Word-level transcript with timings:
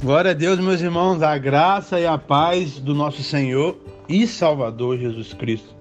Glória 0.00 0.30
a 0.30 0.34
Deus, 0.34 0.60
meus 0.60 0.80
irmãos, 0.80 1.22
a 1.22 1.36
graça 1.36 1.98
e 1.98 2.06
a 2.06 2.16
paz 2.16 2.78
do 2.78 2.94
nosso 2.94 3.20
Senhor 3.20 3.76
e 4.08 4.28
Salvador 4.28 4.96
Jesus 4.96 5.32
Cristo 5.32 5.74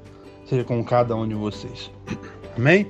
seja 0.43 0.63
com 0.63 0.83
cada 0.83 1.15
um 1.15 1.27
de 1.27 1.35
vocês. 1.35 1.91
Amém? 2.57 2.87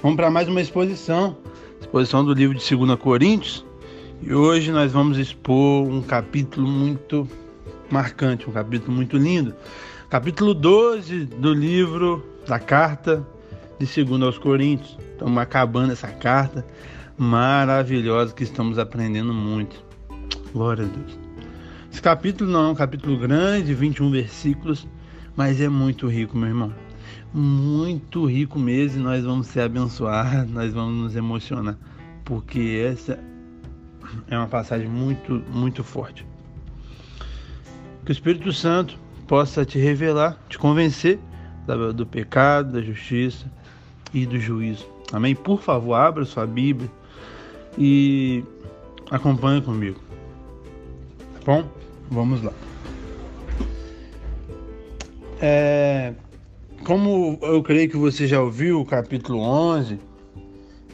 Vamos 0.00 0.16
para 0.16 0.30
mais 0.30 0.46
uma 0.46 0.60
exposição, 0.60 1.36
exposição 1.80 2.24
do 2.24 2.32
livro 2.32 2.56
de 2.56 2.76
2 2.76 2.96
Coríntios, 2.96 3.66
e 4.22 4.32
hoje 4.32 4.70
nós 4.70 4.92
vamos 4.92 5.18
expor 5.18 5.84
um 5.84 6.00
capítulo 6.00 6.68
muito 6.68 7.26
marcante, 7.90 8.48
um 8.48 8.52
capítulo 8.52 8.92
muito 8.92 9.16
lindo. 9.16 9.52
Capítulo 10.08 10.54
12 10.54 11.24
do 11.24 11.52
livro 11.52 12.24
da 12.46 12.60
carta 12.60 13.26
de 13.80 14.04
2 14.04 14.22
aos 14.22 14.38
Coríntios. 14.38 14.96
Estamos 15.10 15.42
acabando 15.42 15.92
essa 15.92 16.08
carta 16.08 16.64
maravilhosa 17.18 18.32
que 18.32 18.44
estamos 18.44 18.78
aprendendo 18.78 19.34
muito. 19.34 19.90
Glória 20.52 20.84
a 20.84 20.88
Deus. 20.88 21.18
Esse 21.90 22.02
capítulo 22.02 22.50
não 22.50 22.66
é 22.66 22.68
um 22.68 22.74
capítulo 22.74 23.18
grande, 23.18 23.72
21 23.74 24.10
versículos, 24.10 24.86
mas 25.34 25.60
é 25.60 25.68
muito 25.68 26.06
rico, 26.08 26.36
meu 26.36 26.48
irmão. 26.48 26.74
Muito 27.32 28.26
rico 28.26 28.58
mesmo, 28.58 29.00
e 29.00 29.02
nós 29.02 29.24
vamos 29.24 29.46
ser 29.46 29.60
abençoados, 29.60 30.50
nós 30.50 30.72
vamos 30.72 30.94
nos 30.94 31.16
emocionar, 31.16 31.76
porque 32.24 32.82
essa 32.84 33.18
é 34.28 34.36
uma 34.36 34.46
passagem 34.46 34.88
muito, 34.88 35.42
muito 35.50 35.82
forte. 35.82 36.26
Que 38.04 38.10
o 38.10 38.12
Espírito 38.12 38.52
Santo 38.52 38.98
possa 39.26 39.64
te 39.64 39.78
revelar, 39.78 40.38
te 40.48 40.58
convencer 40.58 41.18
do 41.94 42.04
pecado, 42.04 42.72
da 42.72 42.82
justiça 42.82 43.50
e 44.12 44.26
do 44.26 44.38
juízo. 44.38 44.86
Amém? 45.12 45.34
Por 45.34 45.62
favor, 45.62 45.94
abra 45.94 46.24
sua 46.24 46.46
Bíblia 46.46 46.90
e 47.78 48.44
acompanhe 49.10 49.62
comigo. 49.62 50.01
Bom, 51.44 51.64
vamos 52.08 52.42
lá. 52.42 52.52
É, 55.40 56.14
como 56.84 57.36
eu 57.42 57.60
creio 57.64 57.90
que 57.90 57.96
você 57.96 58.28
já 58.28 58.40
ouviu 58.40 58.80
o 58.80 58.86
capítulo 58.86 59.40
11, 59.40 59.98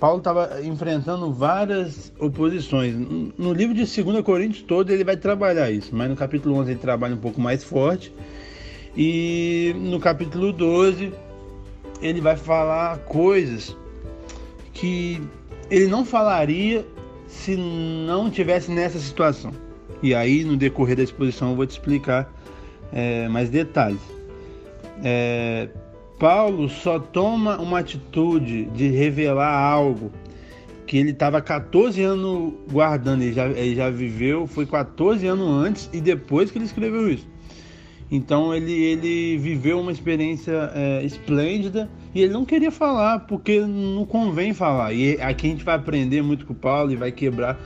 Paulo 0.01 0.19
estava 0.19 0.63
enfrentando 0.63 1.31
várias 1.31 2.11
oposições. 2.19 2.95
No 3.37 3.53
livro 3.53 3.75
de 3.75 3.85
2 3.85 4.23
Coríntios 4.23 4.63
todo 4.63 4.91
ele 4.91 5.05
vai 5.05 5.19
trabalhar 5.19 5.71
isso, 5.71 5.95
mas 5.95 6.09
no 6.09 6.17
capítulo 6.17 6.55
11 6.57 6.71
ele 6.71 6.81
trabalha 6.81 7.15
um 7.15 7.19
pouco 7.19 7.41
mais 7.41 7.63
forte. 7.63 8.15
E 8.97 9.75
no 9.77 10.01
capítulo 10.01 10.51
12 10.51 11.13
ele 12.01 12.23
vai 12.23 12.37
falar 12.37 13.01
coisas 13.01 13.77
que 14.73 15.21
ele 15.71 15.89
não 15.89 16.07
falaria 16.07 16.87
se 17.27 17.55
não 17.55 18.31
tivesse 18.31 18.71
nessa 18.71 18.99
situação. 18.99 19.68
E 20.03 20.15
aí, 20.15 20.45
no 20.45 20.57
decorrer 20.57 20.97
da 20.97 21.03
exposição, 21.03 21.51
eu 21.51 21.57
vou 21.57 21.67
te 21.67 21.71
explicar 21.71 22.33
é, 22.93 23.29
mais 23.29 23.51
detalhes. 23.51 24.01
É, 25.03 25.69
Paulo 26.19 26.69
só 26.69 26.99
toma 26.99 27.61
uma 27.61 27.79
atitude 27.79 28.65
de 28.67 28.89
revelar 28.89 29.57
algo 29.57 30.11
que 30.87 30.97
ele 30.97 31.11
estava 31.11 31.41
14 31.41 32.03
anos 32.03 32.55
guardando, 32.71 33.23
ele 33.23 33.33
já, 33.33 33.47
ele 33.47 33.77
já 33.77 33.91
viveu, 33.91 34.47
foi 34.47 34.65
14 34.65 35.27
anos 35.27 35.47
antes 35.47 35.91
e 35.93 36.01
depois 36.01 36.51
que 36.51 36.59
ele 36.59 36.65
escreveu 36.65 37.11
isso. 37.11 37.27
Então 38.11 38.55
ele, 38.55 38.73
ele 38.73 39.37
viveu 39.37 39.79
uma 39.79 39.93
experiência 39.93 40.73
é, 40.75 41.05
esplêndida 41.05 41.91
e 42.15 42.23
ele 42.23 42.33
não 42.33 42.45
queria 42.45 42.71
falar, 42.71 43.21
porque 43.21 43.61
não 43.61 44.07
convém 44.07 44.55
falar. 44.55 44.95
E 44.95 45.21
aqui 45.21 45.47
a 45.47 45.51
gente 45.51 45.65
vai 45.65 45.75
aprender 45.75 46.23
muito 46.23 46.47
com 46.47 46.55
o 46.55 46.57
Paulo 46.57 46.91
e 46.91 46.97
vai 46.97 47.13
quebrar 47.13 47.61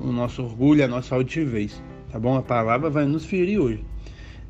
o 0.00 0.12
nosso 0.12 0.42
orgulho, 0.42 0.84
a 0.84 0.88
nossa 0.88 1.14
altivez. 1.14 1.82
Tá 2.10 2.18
bom? 2.18 2.36
A 2.36 2.42
palavra 2.42 2.90
vai 2.90 3.04
nos 3.04 3.24
ferir 3.24 3.60
hoje. 3.60 3.84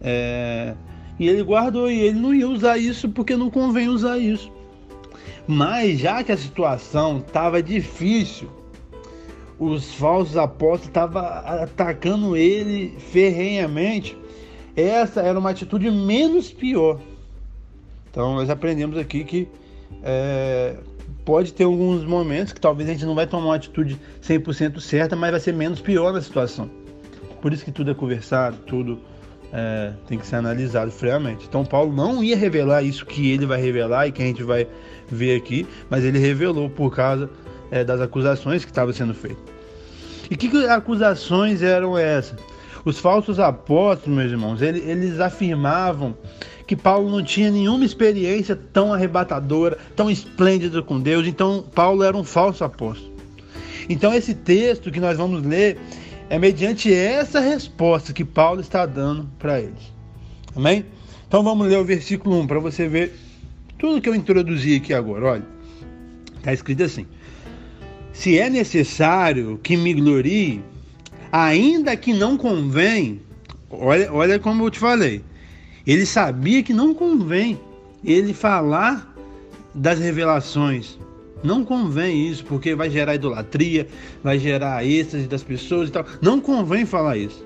É... 0.00 0.74
E 1.18 1.28
ele 1.28 1.42
guardou 1.42 1.90
e 1.90 2.00
ele 2.00 2.18
não 2.18 2.32
ia 2.32 2.48
usar 2.48 2.78
isso 2.78 3.08
porque 3.10 3.36
não 3.36 3.50
convém 3.50 3.88
usar 3.88 4.18
isso. 4.18 4.50
Mas 5.46 5.98
já 5.98 6.24
que 6.24 6.32
a 6.32 6.36
situação 6.36 7.18
estava 7.18 7.62
difícil, 7.62 8.48
os 9.58 9.92
falsos 9.94 10.36
apóstolos 10.36 10.86
estavam 10.86 11.22
atacando 11.22 12.36
ele 12.36 12.94
ferrenhamente. 12.98 14.16
Essa 14.74 15.20
era 15.20 15.38
uma 15.38 15.50
atitude 15.50 15.90
menos 15.90 16.50
pior. 16.50 16.98
Então 18.10 18.34
nós 18.36 18.48
aprendemos 18.48 18.96
aqui 18.96 19.22
que 19.24 19.48
é, 20.02 20.76
pode 21.30 21.54
ter 21.54 21.62
alguns 21.62 22.04
momentos 22.04 22.52
que 22.52 22.60
talvez 22.60 22.88
a 22.88 22.92
gente 22.92 23.06
não 23.06 23.14
vai 23.14 23.24
tomar 23.24 23.44
uma 23.44 23.54
atitude 23.54 23.96
100% 24.20 24.80
certa, 24.80 25.14
mas 25.14 25.30
vai 25.30 25.38
ser 25.38 25.54
menos 25.54 25.80
pior 25.80 26.12
na 26.12 26.20
situação. 26.20 26.68
Por 27.40 27.52
isso 27.52 27.64
que 27.64 27.70
tudo 27.70 27.92
é 27.92 27.94
conversado, 27.94 28.56
tudo 28.66 28.98
é, 29.52 29.92
tem 30.08 30.18
que 30.18 30.26
ser 30.26 30.34
analisado 30.34 30.90
friamente. 30.90 31.46
Então 31.46 31.64
Paulo 31.64 31.94
não 31.94 32.24
ia 32.24 32.36
revelar 32.36 32.82
isso 32.82 33.06
que 33.06 33.30
ele 33.30 33.46
vai 33.46 33.62
revelar 33.62 34.08
e 34.08 34.12
que 34.12 34.20
a 34.20 34.26
gente 34.26 34.42
vai 34.42 34.66
ver 35.06 35.36
aqui, 35.36 35.68
mas 35.88 36.02
ele 36.02 36.18
revelou 36.18 36.68
por 36.68 36.92
causa 36.92 37.30
é, 37.70 37.84
das 37.84 38.00
acusações 38.00 38.64
que 38.64 38.70
estavam 38.72 38.92
sendo 38.92 39.14
feitas. 39.14 39.44
E 40.28 40.36
que, 40.36 40.48
que 40.48 40.66
acusações 40.66 41.62
eram 41.62 41.96
essas? 41.96 42.40
Os 42.84 42.98
falsos 42.98 43.38
apóstolos, 43.38 44.16
meus 44.16 44.30
irmãos, 44.30 44.62
eles, 44.62 45.20
afirmavam 45.20 46.16
que 46.66 46.74
Paulo 46.74 47.10
não 47.10 47.22
tinha 47.22 47.50
nenhuma 47.50 47.84
experiência 47.84 48.56
tão 48.56 48.92
arrebatadora, 48.92 49.76
tão 49.94 50.10
esplêndida 50.10 50.80
com 50.82 51.00
Deus. 51.00 51.26
Então, 51.26 51.64
Paulo 51.74 52.02
era 52.02 52.16
um 52.16 52.24
falso 52.24 52.64
apóstolo. 52.64 53.12
Então, 53.88 54.14
esse 54.14 54.34
texto 54.34 54.90
que 54.90 55.00
nós 55.00 55.16
vamos 55.16 55.44
ler 55.44 55.78
é 56.30 56.38
mediante 56.38 56.92
essa 56.92 57.40
resposta 57.40 58.12
que 58.12 58.24
Paulo 58.24 58.60
está 58.60 58.86
dando 58.86 59.28
para 59.38 59.60
eles. 59.60 59.92
Amém? 60.54 60.86
Então, 61.26 61.42
vamos 61.42 61.66
ler 61.66 61.78
o 61.78 61.84
versículo 61.84 62.40
1 62.40 62.46
para 62.46 62.60
você 62.60 62.88
ver 62.88 63.14
tudo 63.78 64.00
que 64.00 64.08
eu 64.08 64.14
introduzi 64.14 64.76
aqui 64.76 64.94
agora. 64.94 65.24
Olha, 65.26 65.46
está 66.36 66.52
escrito 66.52 66.84
assim: 66.84 67.06
Se 68.12 68.38
é 68.38 68.48
necessário 68.48 69.58
que 69.62 69.76
me 69.76 69.92
glorie, 69.92 70.62
ainda 71.32 71.96
que 71.96 72.12
não 72.12 72.36
convém, 72.36 73.20
olha, 73.70 74.12
olha 74.12 74.38
como 74.38 74.64
eu 74.64 74.70
te 74.70 74.78
falei 74.78 75.22
ele 75.86 76.06
sabia 76.06 76.62
que 76.62 76.72
não 76.72 76.94
convém 76.94 77.58
ele 78.04 78.32
falar 78.32 79.12
das 79.74 79.98
revelações. 79.98 80.98
Não 81.42 81.64
convém 81.64 82.28
isso, 82.28 82.44
porque 82.44 82.74
vai 82.74 82.90
gerar 82.90 83.14
idolatria, 83.14 83.88
vai 84.22 84.38
gerar 84.38 84.84
êxtase 84.84 85.26
das 85.26 85.42
pessoas 85.42 85.88
e 85.88 85.92
tal. 85.92 86.04
Não 86.20 86.40
convém 86.40 86.84
falar 86.84 87.16
isso. 87.16 87.44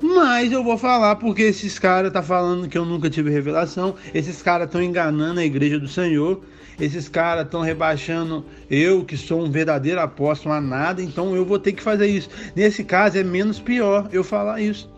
Mas 0.00 0.52
eu 0.52 0.62
vou 0.62 0.78
falar 0.78 1.16
porque 1.16 1.42
esses 1.42 1.78
caras 1.78 2.08
estão 2.08 2.22
tá 2.22 2.26
falando 2.26 2.68
que 2.68 2.78
eu 2.78 2.84
nunca 2.84 3.10
tive 3.10 3.30
revelação, 3.30 3.94
esses 4.14 4.40
caras 4.40 4.66
estão 4.66 4.82
enganando 4.82 5.40
a 5.40 5.44
igreja 5.44 5.78
do 5.78 5.88
Senhor, 5.88 6.40
esses 6.80 7.08
caras 7.08 7.44
estão 7.44 7.60
rebaixando 7.60 8.44
eu, 8.70 9.04
que 9.04 9.16
sou 9.16 9.42
um 9.42 9.50
verdadeiro 9.50 10.00
apóstolo, 10.00 10.54
a 10.54 10.60
nada, 10.60 11.02
então 11.02 11.36
eu 11.36 11.44
vou 11.44 11.58
ter 11.58 11.72
que 11.72 11.82
fazer 11.82 12.06
isso. 12.06 12.30
Nesse 12.56 12.82
caso 12.82 13.18
é 13.18 13.22
menos 13.22 13.60
pior 13.60 14.08
eu 14.10 14.24
falar 14.24 14.60
isso. 14.60 14.90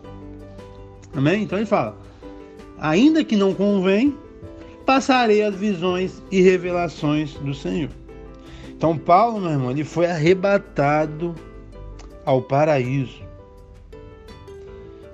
Amém? 1.15 1.43
Então 1.43 1.59
ele 1.59 1.67
fala: 1.67 1.97
ainda 2.79 3.25
que 3.25 3.37
não 3.37 3.53
convém, 3.53 4.17
passarei 4.87 5.43
as 5.43 5.55
visões 5.55 6.23
e 6.31 6.41
revelações 6.41 7.35
do 7.35 7.53
Senhor. 7.53 7.91
Então 8.71 8.97
Paulo, 8.97 9.41
meu 9.41 9.51
irmão, 9.51 9.71
ele 9.71 9.85
foi 9.85 10.07
arrebatado 10.07 11.35
ao 12.25 12.41
paraíso. 12.41 13.23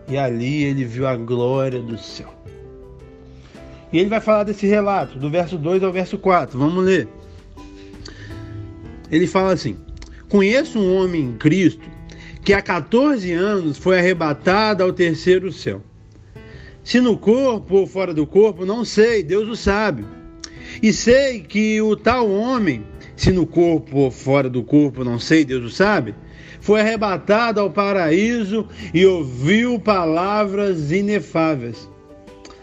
E 0.07 0.17
ali 0.17 0.65
ele 0.65 0.85
viu 0.85 1.07
a 1.07 1.17
glória 1.17 1.81
do 1.81 1.99
céu. 1.99 2.33
E 3.93 3.99
ele 3.99 4.09
vai 4.09 4.21
falar 4.21 4.45
desse 4.45 4.67
relato, 4.67 5.19
do 5.19 5.31
verso 5.31 5.57
2 5.57 5.83
ao 5.83 5.93
verso 5.93 6.19
4. 6.19 6.59
Vamos 6.59 6.85
ler. 6.85 7.09
Ele 9.11 9.27
fala 9.27 9.53
assim: 9.53 9.77
Conheço 10.29 10.79
um 10.79 10.97
homem 10.97 11.23
em 11.23 11.37
Cristo 11.37 11.89
que 12.45 12.53
há 12.53 12.63
14 12.63 13.31
anos 13.33 13.77
foi 13.77 13.99
arrebatado 13.99 14.83
ao 14.83 14.93
terceiro 14.93 15.53
céu. 15.53 15.83
Se 16.83 17.01
no 17.01 17.19
corpo 17.19 17.77
ou 17.77 17.87
fora 17.87 18.15
do 18.15 18.27
corpo, 18.27 18.65
não 18.65 18.85
sei, 18.85 19.23
Deus 19.23 19.49
o 19.49 19.55
sabe. 19.55 20.07
E 20.83 20.93
sei 20.93 21.41
que 21.41 21.81
o 21.83 21.95
tal 21.95 22.31
homem, 22.31 22.85
se 23.17 23.31
no 23.31 23.47
corpo 23.47 23.99
ou 23.99 24.11
fora 24.11 24.49
do 24.49 24.63
corpo, 24.63 25.05
não 25.05 25.19
sei, 25.19 25.45
Deus 25.45 25.65
o 25.65 25.71
sabe, 25.71 26.15
foi 26.61 26.81
arrebatado 26.81 27.61
ao 27.61 27.71
paraíso 27.71 28.67
e 28.95 29.05
ouviu 29.05 29.79
palavras 29.79 30.91
inefáveis, 30.91 31.89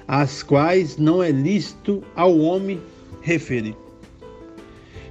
as 0.08 0.44
quais 0.44 0.98
não 0.98 1.22
é 1.22 1.32
lícito 1.32 2.04
ao 2.16 2.38
homem 2.38 2.82
referir. 3.22 3.76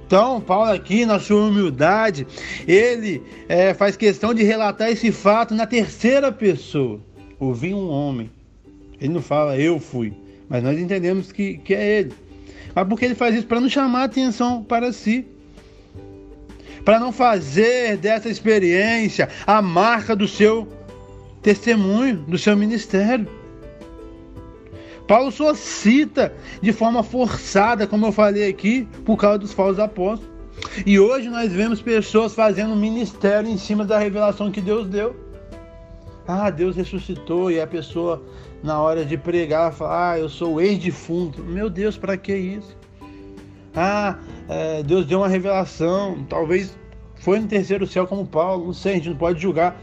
Então, 0.05 0.39
Paulo 0.39 0.71
aqui, 0.71 1.05
na 1.05 1.19
sua 1.19 1.47
humildade, 1.47 2.27
ele 2.67 3.23
é, 3.49 3.73
faz 3.73 3.97
questão 3.97 4.33
de 4.33 4.43
relatar 4.43 4.89
esse 4.89 5.11
fato 5.11 5.55
na 5.55 5.65
terceira 5.65 6.31
pessoa. 6.31 6.99
Ouvi 7.39 7.73
um 7.73 7.89
homem 7.89 8.29
ele 8.99 9.13
não 9.13 9.21
fala 9.21 9.57
eu 9.57 9.79
fui, 9.79 10.13
mas 10.49 10.63
nós 10.63 10.79
entendemos 10.79 11.31
que, 11.31 11.57
que 11.57 11.73
é 11.73 11.99
ele. 11.99 12.13
Mas 12.73 12.87
porque 12.87 13.05
ele 13.05 13.15
faz 13.15 13.35
isso 13.35 13.47
para 13.47 13.59
não 13.59 13.69
chamar 13.69 14.03
atenção 14.03 14.63
para 14.63 14.91
si. 14.91 15.25
para 16.83 16.99
não 16.99 17.11
fazer 17.11 17.97
dessa 17.97 18.29
experiência 18.29 19.29
a 19.45 19.61
marca 19.61 20.15
do 20.15 20.27
seu 20.27 20.67
testemunho, 21.41 22.17
do 22.27 22.37
seu 22.37 22.55
ministério. 22.55 23.27
Paulo 25.07 25.31
só 25.31 25.53
cita 25.53 26.33
de 26.61 26.71
forma 26.73 27.03
forçada, 27.03 27.85
como 27.85 28.07
eu 28.07 28.11
falei 28.11 28.49
aqui, 28.49 28.87
por 29.05 29.17
causa 29.17 29.39
dos 29.39 29.53
falsos 29.53 29.79
apóstolos. 29.79 30.33
E 30.85 30.99
hoje 30.99 31.29
nós 31.29 31.51
vemos 31.51 31.81
pessoas 31.81 32.33
fazendo 32.33 32.75
ministério 32.75 33.49
em 33.49 33.57
cima 33.57 33.85
da 33.85 33.99
revelação 33.99 34.51
que 34.51 34.61
Deus 34.61 34.87
deu. 34.87 35.15
Ah, 36.27 36.49
Deus 36.49 36.75
ressuscitou 36.75 37.51
e 37.51 37.61
a 37.61 37.67
pessoa, 37.67 38.23
na 38.63 38.81
hora 38.81 39.05
de 39.05 39.17
pregar, 39.17 39.71
fala: 39.71 40.13
Ah, 40.13 40.19
eu 40.19 40.27
sou 40.27 40.59
ex-defunto. 40.59 41.43
Meu 41.43 41.69
Deus, 41.69 41.97
para 41.97 42.17
que 42.17 42.35
isso? 42.35 42.75
Ah, 43.75 44.17
é, 44.49 44.81
Deus 44.81 45.05
deu 45.05 45.19
uma 45.19 45.27
revelação. 45.27 46.25
Talvez 46.27 46.75
foi 47.17 47.39
no 47.39 47.47
terceiro 47.47 47.85
céu, 47.85 48.07
como 48.07 48.25
Paulo. 48.25 48.65
Não 48.65 48.73
sei, 48.73 48.93
a 48.93 48.95
gente 48.95 49.09
não 49.09 49.17
pode 49.17 49.39
julgar. 49.39 49.79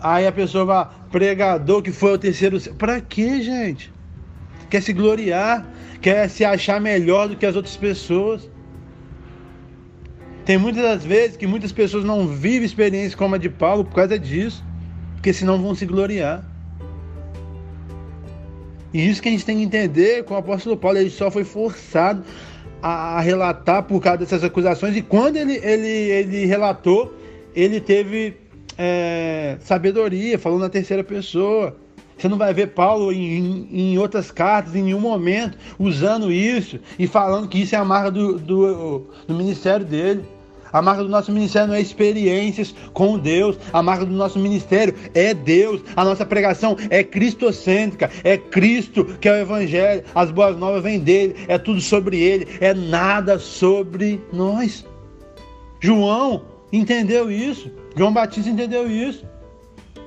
Aí 0.00 0.26
a 0.26 0.32
pessoa 0.32 0.64
vai, 0.64 0.86
pregador 1.10 1.80
que 1.80 1.90
foi 1.90 2.10
ao 2.10 2.18
terceiro 2.18 2.60
céu. 2.60 2.74
Para 2.74 3.00
que, 3.00 3.42
gente? 3.42 3.90
Quer 4.70 4.82
se 4.82 4.92
gloriar, 4.92 5.66
quer 6.00 6.28
se 6.28 6.44
achar 6.44 6.80
melhor 6.80 7.28
do 7.28 7.36
que 7.36 7.46
as 7.46 7.56
outras 7.56 7.76
pessoas. 7.76 8.48
Tem 10.44 10.56
muitas 10.56 10.82
das 10.82 11.04
vezes 11.04 11.36
que 11.36 11.46
muitas 11.46 11.72
pessoas 11.72 12.04
não 12.04 12.26
vivem 12.26 12.64
experiências 12.64 13.14
como 13.14 13.34
a 13.34 13.38
de 13.38 13.48
Paulo 13.48 13.84
por 13.84 13.94
causa 13.94 14.18
disso, 14.18 14.64
porque 15.14 15.32
senão 15.32 15.60
vão 15.60 15.74
se 15.74 15.84
gloriar. 15.84 16.44
E 18.92 19.08
isso 19.08 19.20
que 19.20 19.28
a 19.28 19.32
gente 19.32 19.44
tem 19.44 19.58
que 19.58 19.62
entender 19.62 20.24
com 20.24 20.34
o 20.34 20.36
apóstolo 20.38 20.76
Paulo, 20.76 20.98
ele 20.98 21.10
só 21.10 21.30
foi 21.30 21.44
forçado 21.44 22.24
a, 22.82 23.20
relatar 23.20 23.82
por 23.82 24.00
causa 24.00 24.18
dessas 24.18 24.42
acusações, 24.42 24.96
e 24.96 25.02
quando 25.02 25.36
ele, 25.36 25.56
ele, 25.62 25.88
ele 25.88 26.46
relatou, 26.46 27.14
ele 27.54 27.80
teve 27.80 28.36
é, 28.78 29.56
sabedoria, 29.60 30.38
falou 30.38 30.58
na 30.58 30.68
terceira 30.68 31.02
pessoa. 31.02 31.76
Você 32.18 32.28
não 32.28 32.36
vai 32.36 32.52
ver 32.52 32.68
Paulo 32.68 33.12
em, 33.12 33.68
em, 33.70 33.98
outras 33.98 34.30
cartas, 34.30 34.74
em 34.74 34.82
nenhum 34.82 35.00
momento, 35.00 35.56
usando 35.78 36.32
isso 36.32 36.80
e 36.98 37.06
falando 37.06 37.48
que 37.48 37.62
isso 37.62 37.76
é 37.76 37.78
a 37.78 37.84
marca 37.84 38.10
do, 38.10 38.38
do, 38.38 39.06
do 39.26 39.34
ministério 39.34 39.86
dele. 39.86 40.24
A 40.72 40.82
marca 40.82 41.02
do 41.02 41.08
nosso 41.08 41.32
ministério 41.32 41.68
não 41.68 41.74
é 41.74 41.80
experiências 41.80 42.74
com 42.92 43.18
Deus. 43.18 43.56
A 43.72 43.82
marca 43.82 44.04
do 44.04 44.12
nosso 44.12 44.38
ministério 44.38 44.94
é 45.14 45.32
Deus. 45.32 45.80
A 45.96 46.04
nossa 46.04 46.26
pregação 46.26 46.76
é 46.90 47.02
cristocêntrica. 47.02 48.10
É 48.22 48.36
Cristo 48.36 49.04
que 49.20 49.28
é 49.28 49.32
o 49.32 49.36
Evangelho. 49.36 50.04
As 50.14 50.30
boas 50.30 50.56
novas 50.58 50.82
vêm 50.82 50.98
dele. 50.98 51.36
É 51.48 51.56
tudo 51.56 51.80
sobre 51.80 52.20
ele. 52.20 52.48
É 52.60 52.74
nada 52.74 53.38
sobre 53.38 54.20
nós. 54.32 54.84
João 55.80 56.42
entendeu 56.72 57.30
isso. 57.30 57.70
João 57.96 58.12
Batista 58.12 58.50
entendeu 58.50 58.90
isso. 58.90 59.24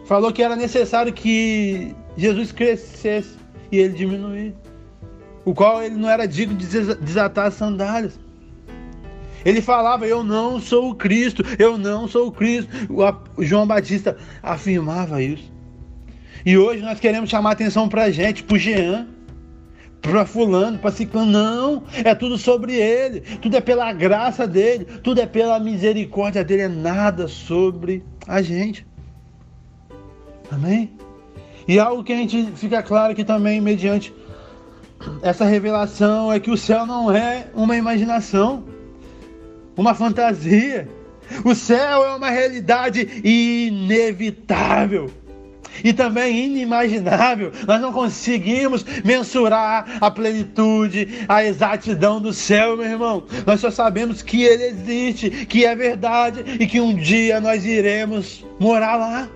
Falou 0.06 0.32
que 0.32 0.44
era 0.44 0.56
necessário 0.56 1.14
que 1.14 1.96
Jesus 2.18 2.52
crescesse 2.52 3.38
e 3.72 3.78
ele 3.78 3.94
diminuir. 3.94 4.54
O 5.44 5.54
qual 5.54 5.82
ele 5.82 5.96
não 5.96 6.10
era 6.10 6.28
digno 6.28 6.56
de 6.56 6.68
desatar 6.68 7.48
as 7.48 7.56
sandálias. 7.56 8.20
Ele 9.44 9.62
falava: 9.62 10.06
Eu 10.06 10.24
não 10.24 10.60
sou 10.60 10.92
o 10.92 10.96
Cristo, 10.96 11.44
eu 11.58 11.78
não 11.78 12.08
sou 12.08 12.28
o 12.28 12.32
Cristo. 12.32 12.70
O 13.36 13.44
João 13.44 13.66
Batista 13.66 14.18
afirmava 14.44 15.22
isso. 15.22 15.52
E 16.46 16.58
hoje 16.58 16.82
nós 16.82 17.00
queremos 17.00 17.30
chamar 17.30 17.52
atenção 17.52 17.88
para 17.88 18.04
a 18.04 18.12
gente, 18.12 18.44
para 18.44 18.56
o 18.56 18.60
Jean, 18.60 19.08
para 20.02 20.26
Fulano, 20.26 20.80
para 20.80 20.92
Ciclano. 20.92 21.32
Não, 21.32 21.84
é 22.04 22.14
tudo 22.16 22.38
sobre 22.38 22.76
ele, 22.76 23.22
tudo 23.22 23.58
é 23.58 23.62
pela 23.62 23.92
graça 23.94 24.48
dele, 24.48 24.86
tudo 25.04 25.22
é 25.22 25.26
pela 25.26 25.60
misericórdia 25.60 26.44
dele, 26.44 26.64
é 26.64 26.68
nada 26.68 27.28
sobre 27.28 28.04
a 28.28 28.42
gente. 28.42 28.86
Amém? 30.52 30.92
E 31.68 31.80
algo 31.80 32.04
que 32.04 32.14
a 32.14 32.18
gente 32.18 32.52
fica 32.56 32.82
claro 32.82 33.16
que 33.16 33.24
também, 33.24 33.62
mediante 33.62 34.14
essa 35.22 35.46
revelação, 35.46 36.32
é 36.32 36.40
que 36.40 36.52
o 36.52 36.58
céu 36.58 36.86
não 36.86 37.12
é 37.12 37.48
uma 37.54 37.76
imaginação 37.76 38.64
uma 39.76 39.94
fantasia. 39.94 40.88
O 41.46 41.56
céu 41.56 42.04
é 42.06 42.16
uma 42.16 42.30
realidade 42.30 43.08
inevitável 43.24 45.10
e 45.84 45.94
também 45.94 46.46
inimaginável. 46.46 47.52
Nós 47.66 47.80
não 47.80 47.94
conseguimos 47.94 48.86
mensurar 49.04 49.98
a 50.02 50.12
plenitude, 50.12 51.26
a 51.28 51.44
exatidão 51.44 52.20
do 52.20 52.34
céu, 52.34 52.76
meu 52.76 52.86
irmão. 52.86 53.24
Nós 53.46 53.62
só 53.62 53.72
sabemos 53.72 54.22
que 54.22 54.44
ele 54.44 54.66
existe, 54.66 55.30
que 55.46 55.66
é 55.66 55.74
verdade 55.74 56.44
e 56.60 56.68
que 56.68 56.82
um 56.82 56.94
dia 56.94 57.40
nós 57.40 57.66
iremos 57.66 58.46
morar 58.60 58.98
lá. 58.98 59.30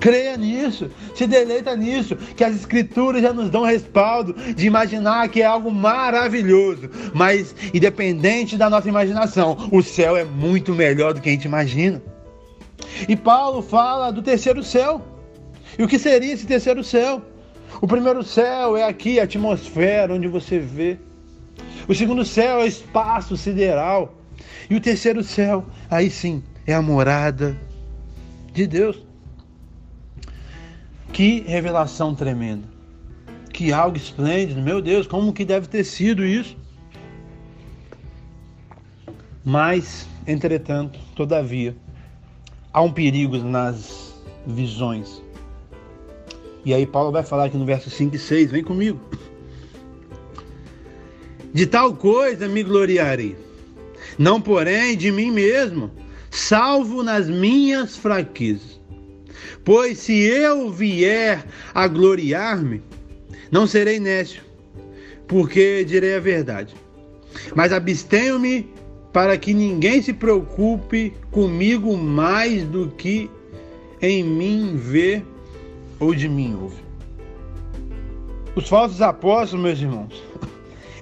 Creia 0.00 0.36
nisso, 0.36 0.90
se 1.14 1.26
deleita 1.26 1.76
nisso, 1.76 2.16
que 2.16 2.44
as 2.44 2.54
escrituras 2.54 3.22
já 3.22 3.32
nos 3.32 3.50
dão 3.50 3.62
respaldo 3.62 4.34
de 4.54 4.66
imaginar 4.66 5.28
que 5.28 5.42
é 5.42 5.44
algo 5.44 5.70
maravilhoso, 5.70 6.90
mas 7.12 7.54
independente 7.72 8.56
da 8.56 8.70
nossa 8.70 8.88
imaginação, 8.88 9.68
o 9.70 9.82
céu 9.82 10.16
é 10.16 10.24
muito 10.24 10.72
melhor 10.72 11.14
do 11.14 11.20
que 11.20 11.28
a 11.28 11.32
gente 11.32 11.44
imagina. 11.44 12.02
E 13.08 13.16
Paulo 13.16 13.62
fala 13.62 14.10
do 14.10 14.22
terceiro 14.22 14.62
céu. 14.62 15.02
E 15.78 15.82
o 15.82 15.88
que 15.88 15.98
seria 15.98 16.32
esse 16.32 16.46
terceiro 16.46 16.84
céu? 16.84 17.22
O 17.80 17.86
primeiro 17.86 18.22
céu 18.22 18.76
é 18.76 18.84
aqui, 18.84 19.18
a 19.18 19.24
atmosfera 19.24 20.14
onde 20.14 20.28
você 20.28 20.58
vê. 20.58 20.98
O 21.88 21.94
segundo 21.94 22.24
céu 22.24 22.60
é 22.60 22.64
o 22.64 22.66
espaço 22.66 23.36
sideral. 23.36 24.14
E 24.70 24.76
o 24.76 24.80
terceiro 24.80 25.22
céu, 25.22 25.66
aí 25.90 26.10
sim, 26.10 26.42
é 26.66 26.74
a 26.74 26.80
morada 26.80 27.56
de 28.52 28.66
Deus. 28.66 29.04
Que 31.14 31.44
revelação 31.46 32.12
tremenda. 32.12 32.66
Que 33.52 33.72
algo 33.72 33.96
esplêndido. 33.96 34.60
Meu 34.60 34.82
Deus, 34.82 35.06
como 35.06 35.32
que 35.32 35.44
deve 35.44 35.68
ter 35.68 35.84
sido 35.84 36.24
isso? 36.24 36.56
Mas, 39.44 40.08
entretanto, 40.26 40.98
todavia, 41.14 41.76
há 42.72 42.82
um 42.82 42.92
perigo 42.92 43.38
nas 43.38 44.12
visões. 44.44 45.22
E 46.64 46.74
aí 46.74 46.84
Paulo 46.84 47.12
vai 47.12 47.22
falar 47.22 47.44
aqui 47.44 47.56
no 47.56 47.64
verso 47.64 47.88
5 47.90 48.16
e 48.16 48.18
6, 48.18 48.50
vem 48.50 48.64
comigo. 48.64 48.98
De 51.52 51.64
tal 51.64 51.94
coisa 51.94 52.48
me 52.48 52.64
gloriarei, 52.64 53.36
não 54.18 54.40
porém 54.40 54.96
de 54.96 55.12
mim 55.12 55.30
mesmo, 55.30 55.92
salvo 56.28 57.04
nas 57.04 57.28
minhas 57.28 57.96
fraquezas. 57.96 58.73
Pois 59.64 59.98
se 59.98 60.12
eu 60.12 60.70
vier 60.70 61.44
a 61.74 61.88
gloriar-me, 61.88 62.82
não 63.50 63.66
serei 63.66 63.98
nécio, 63.98 64.42
porque 65.26 65.84
direi 65.84 66.16
a 66.16 66.20
verdade. 66.20 66.74
Mas 67.54 67.72
abstenho-me 67.72 68.68
para 69.12 69.38
que 69.38 69.54
ninguém 69.54 70.02
se 70.02 70.12
preocupe 70.12 71.14
comigo 71.30 71.96
mais 71.96 72.64
do 72.64 72.88
que 72.88 73.30
em 74.02 74.22
mim 74.22 74.76
vê 74.76 75.22
ou 75.98 76.14
de 76.14 76.28
mim 76.28 76.54
ouve. 76.60 76.82
Os 78.54 78.68
falsos 78.68 79.00
apóstolos, 79.00 79.64
meus 79.64 79.80
irmãos, 79.80 80.22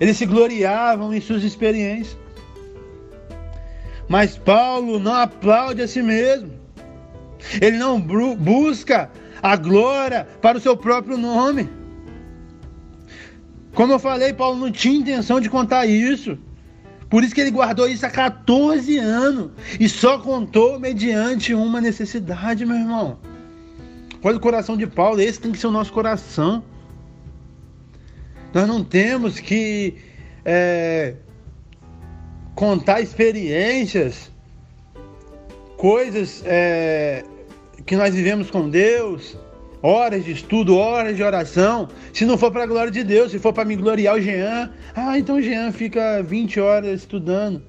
eles 0.01 0.17
se 0.17 0.25
gloriavam 0.25 1.13
em 1.13 1.21
suas 1.21 1.43
experiências. 1.43 2.17
Mas 4.09 4.37
Paulo 4.37 4.99
não 4.99 5.15
aplaude 5.15 5.83
a 5.83 5.89
si 5.89 6.03
mesmo. 6.03 6.62
Ele 7.61 7.79
não 7.79 8.01
busca 8.01 9.11
a 9.43 9.57
glória 9.57 10.27
para 10.41 10.59
o 10.59 10.61
seu 10.61 10.77
próprio 10.77 11.19
nome. 11.19 11.69
Como 13.75 13.93
eu 13.93 13.99
falei, 13.99 14.33
Paulo 14.33 14.59
não 14.59 14.71
tinha 14.71 14.99
intenção 14.99 15.41
de 15.41 15.49
contar 15.49 15.87
isso. 15.87 16.39
Por 17.09 17.23
isso 17.23 17.35
que 17.35 17.41
ele 17.41 17.51
guardou 17.51 17.89
isso 17.89 18.07
há 18.07 18.11
14 18.11 18.97
anos 18.99 19.51
e 19.79 19.89
só 19.89 20.19
contou 20.19 20.79
mediante 20.79 21.53
uma 21.53 21.81
necessidade, 21.81 22.65
meu 22.65 22.77
irmão. 22.77 23.19
Olha 24.23 24.37
o 24.37 24.41
coração 24.41 24.77
de 24.77 24.87
Paulo, 24.87 25.21
esse 25.21 25.41
tem 25.41 25.53
que 25.53 25.59
ser 25.59 25.67
o 25.67 25.71
nosso 25.71 25.93
coração. 25.93 26.63
Nós 28.55 28.69
não 28.69 28.85
temos 28.85 29.41
que 29.41 29.97
é, 30.45 31.17
contar 32.55 33.01
experiências, 33.01 34.31
coisas 35.77 36.43
é, 36.47 37.25
que 37.87 37.97
nós 37.97 38.15
vivemos 38.15 38.51
com 38.51 38.69
Deus, 38.69 39.37
horas 39.83 40.25
de 40.25 40.33
estudo, 40.33 40.77
horas 40.77 41.17
de 41.17 41.23
oração, 41.23 41.89
se 42.13 42.25
não 42.25 42.39
for 42.39 42.51
para 42.51 42.63
a 42.65 42.67
glória 42.67 42.91
de 42.91 43.03
Deus, 43.03 43.33
se 43.33 43.39
for 43.39 43.53
para 43.53 43.65
me 43.65 43.77
gloriar 43.77 44.17
o 44.17 44.21
Jean, 44.21 44.71
ah, 44.95 45.19
então 45.19 45.37
o 45.37 45.43
Jean 45.43 45.73
fica 45.73 46.23
20 46.23 46.61
horas 46.61 47.01
estudando. 47.01 47.63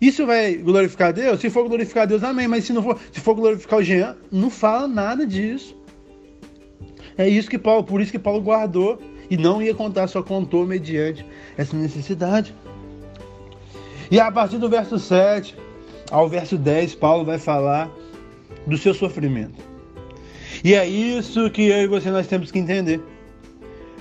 Isso 0.00 0.24
vai 0.24 0.54
glorificar 0.54 1.12
Deus? 1.12 1.40
Se 1.40 1.50
for 1.50 1.68
glorificar 1.68 2.06
Deus, 2.06 2.22
amém. 2.22 2.46
Mas 2.46 2.64
se 2.64 2.72
não 2.72 2.82
for, 2.82 2.98
se 3.12 3.20
for 3.20 3.34
glorificar 3.34 3.80
o 3.80 3.82
Jean, 3.82 4.16
não 4.30 4.48
fala 4.48 4.86
nada 4.86 5.26
disso. 5.26 5.76
É 7.16 7.28
isso 7.28 7.50
que 7.50 7.58
Paulo, 7.58 7.82
por 7.82 8.00
isso 8.00 8.12
que 8.12 8.18
Paulo 8.18 8.40
guardou 8.40 9.00
e 9.28 9.36
não 9.36 9.60
ia 9.60 9.74
contar, 9.74 10.06
só 10.06 10.22
contou 10.22 10.64
mediante 10.64 11.26
essa 11.56 11.76
necessidade. 11.76 12.54
E 14.08 14.20
a 14.20 14.30
partir 14.30 14.58
do 14.58 14.68
verso 14.68 15.00
7, 15.00 15.56
ao 16.10 16.28
verso 16.28 16.56
10, 16.56 16.94
Paulo 16.94 17.24
vai 17.24 17.38
falar 17.38 17.90
do 18.68 18.76
seu 18.76 18.94
sofrimento. 18.94 19.64
E 20.62 20.74
é 20.74 20.86
isso 20.86 21.50
que 21.50 21.62
eu 21.62 21.82
e 21.82 21.86
você 21.86 22.10
nós 22.10 22.26
temos 22.26 22.50
que 22.50 22.58
entender. 22.58 23.00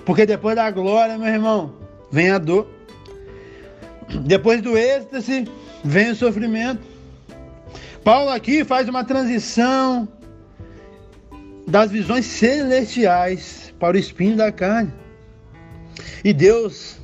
Porque 0.06 0.26
depois 0.26 0.56
da 0.56 0.70
glória, 0.70 1.18
meu 1.18 1.28
irmão, 1.28 1.74
vem 2.12 2.30
a 2.32 2.38
dor. 2.38 2.68
Depois 4.26 4.62
do 4.62 4.78
êxtase, 4.78 5.48
vem 5.84 6.12
o 6.12 6.16
sofrimento. 6.16 6.82
Paulo 8.04 8.30
aqui 8.30 8.64
faz 8.64 8.88
uma 8.88 9.04
transição 9.04 10.08
das 11.68 11.92
visões 11.92 12.26
celestiais 12.26 13.74
para 13.80 13.98
o 13.98 14.00
espinho 14.00 14.38
da 14.38 14.52
carne. 14.52 14.94
E 16.24 16.34
Deus 16.34 16.98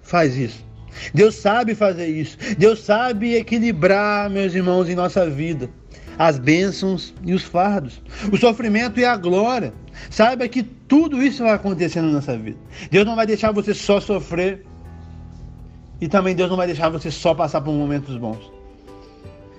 faz 0.00 0.36
isso. 0.36 0.64
Deus 1.12 1.34
sabe 1.34 1.74
fazer 1.74 2.06
isso. 2.06 2.38
Deus 2.56 2.80
sabe 2.84 3.34
equilibrar, 3.34 4.30
meus 4.30 4.54
irmãos, 4.54 4.88
em 4.88 4.94
nossa 4.94 5.28
vida 5.28 5.68
as 6.18 6.38
bênçãos 6.38 7.14
e 7.24 7.32
os 7.32 7.44
fardos, 7.44 8.02
o 8.32 8.36
sofrimento 8.36 8.98
e 8.98 9.04
a 9.04 9.16
glória. 9.16 9.72
Saiba 10.10 10.48
que 10.48 10.62
tudo 10.62 11.22
isso 11.22 11.44
vai 11.44 11.52
acontecer 11.52 12.02
na 12.02 12.08
nossa 12.08 12.36
vida. 12.36 12.58
Deus 12.90 13.06
não 13.06 13.14
vai 13.14 13.26
deixar 13.26 13.52
você 13.52 13.72
só 13.72 14.00
sofrer 14.00 14.66
e 16.00 16.08
também 16.08 16.34
Deus 16.34 16.50
não 16.50 16.56
vai 16.56 16.66
deixar 16.66 16.88
você 16.88 17.10
só 17.10 17.34
passar 17.34 17.60
por 17.60 17.72
momentos 17.72 18.16
bons. 18.16 18.52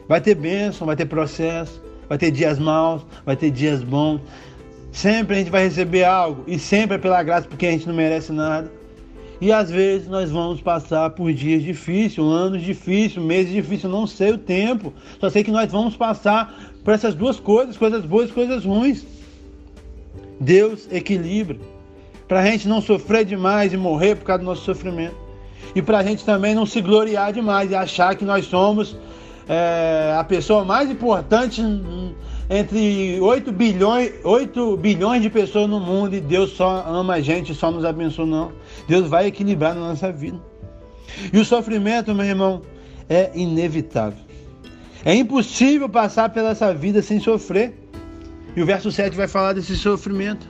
Vai 0.08 0.20
ter 0.20 0.36
bênção, 0.36 0.86
vai 0.86 0.96
ter 0.96 1.06
processo, 1.06 1.82
vai 2.10 2.18
ter 2.18 2.32
dias 2.32 2.60
maus, 2.60 3.06
vai 3.26 3.38
ter 3.38 3.52
dias 3.52 3.82
bons. 3.82 4.22
Sempre 4.92 5.36
a 5.36 5.40
gente 5.40 5.52
vai 5.52 5.64
receber 5.64 6.04
algo 6.04 6.44
e 6.48 6.60
sempre 6.60 6.96
é 6.96 7.00
pela 7.00 7.22
graça 7.24 7.48
porque 7.48 7.68
a 7.68 7.72
gente 7.72 7.88
não 7.88 7.96
merece 7.96 8.34
nada. 8.34 8.79
E 9.42 9.54
às 9.54 9.72
vezes 9.72 10.08
nós 10.08 10.30
vamos 10.30 10.60
passar 10.60 11.10
por 11.12 11.32
dias 11.32 11.64
difíceis, 11.64 12.18
anos 12.18 12.62
difíceis, 12.62 13.24
meses 13.24 13.54
difíceis, 13.54 13.92
não 13.92 14.06
sei 14.06 14.32
o 14.32 14.38
tempo. 14.38 14.94
Só 15.20 15.30
sei 15.30 15.44
que 15.44 15.52
nós 15.52 15.72
vamos 15.72 15.96
passar 15.96 16.74
por 16.84 16.94
essas 16.94 17.16
duas 17.16 17.40
coisas, 17.40 17.78
coisas 17.78 18.04
boas 18.06 18.30
e 18.30 18.34
coisas 18.34 18.66
ruins. 18.66 19.06
Deus 20.40 20.88
equilibra. 20.92 21.58
Para 22.28 22.42
a 22.42 22.46
gente 22.46 22.68
não 22.68 22.82
sofrer 22.82 23.26
demais 23.26 23.72
e 23.72 23.78
morrer 23.78 24.16
por 24.16 24.26
causa 24.26 24.44
do 24.44 24.46
nosso 24.46 24.64
sofrimento. 24.64 25.16
E 25.74 25.82
para 25.82 26.00
a 26.00 26.04
gente 26.04 26.26
também 26.26 26.54
não 26.54 26.66
se 26.66 26.82
gloriar 26.82 27.32
demais 27.32 27.72
e 27.72 27.76
achar 27.76 28.16
que 28.16 28.26
nós 28.26 28.46
somos 28.46 28.96
é, 29.48 30.16
a 30.18 30.24
pessoa 30.24 30.66
mais 30.66 30.90
importante 30.90 31.62
entre 32.50 33.20
8 33.20 33.52
bilhões, 33.52 34.12
8 34.24 34.78
bilhões 34.78 35.22
de 35.22 35.30
pessoas 35.30 35.70
no 35.70 35.80
mundo 35.80 36.16
e 36.16 36.20
Deus 36.20 36.52
só 36.52 36.84
ama 36.88 37.16
a 37.16 37.22
gente, 37.22 37.54
só 37.54 37.70
nos 37.70 37.86
abençoa, 37.86 38.26
não. 38.26 38.52
Deus 38.88 39.08
vai 39.08 39.28
equilibrar 39.28 39.76
na 39.76 39.82
nossa 39.82 40.12
vida. 40.12 40.40
E 41.32 41.38
o 41.38 41.46
sofrimento, 41.46 42.14
meu 42.16 42.26
irmão, 42.26 42.62
é 43.08 43.32
inevitável. 43.36 44.24
É 45.06 45.14
impossível 45.14 45.88
passar 45.88 46.30
pela 46.30 46.50
essa 46.50 46.74
vida 46.74 47.02
sem 47.02 47.20
sofrer. 47.20 47.74
E 48.56 48.62
o 48.62 48.66
verso 48.66 48.92
7 48.92 49.16
vai 49.16 49.28
falar 49.28 49.54
desse 49.54 49.76
sofrimento. 49.76 50.48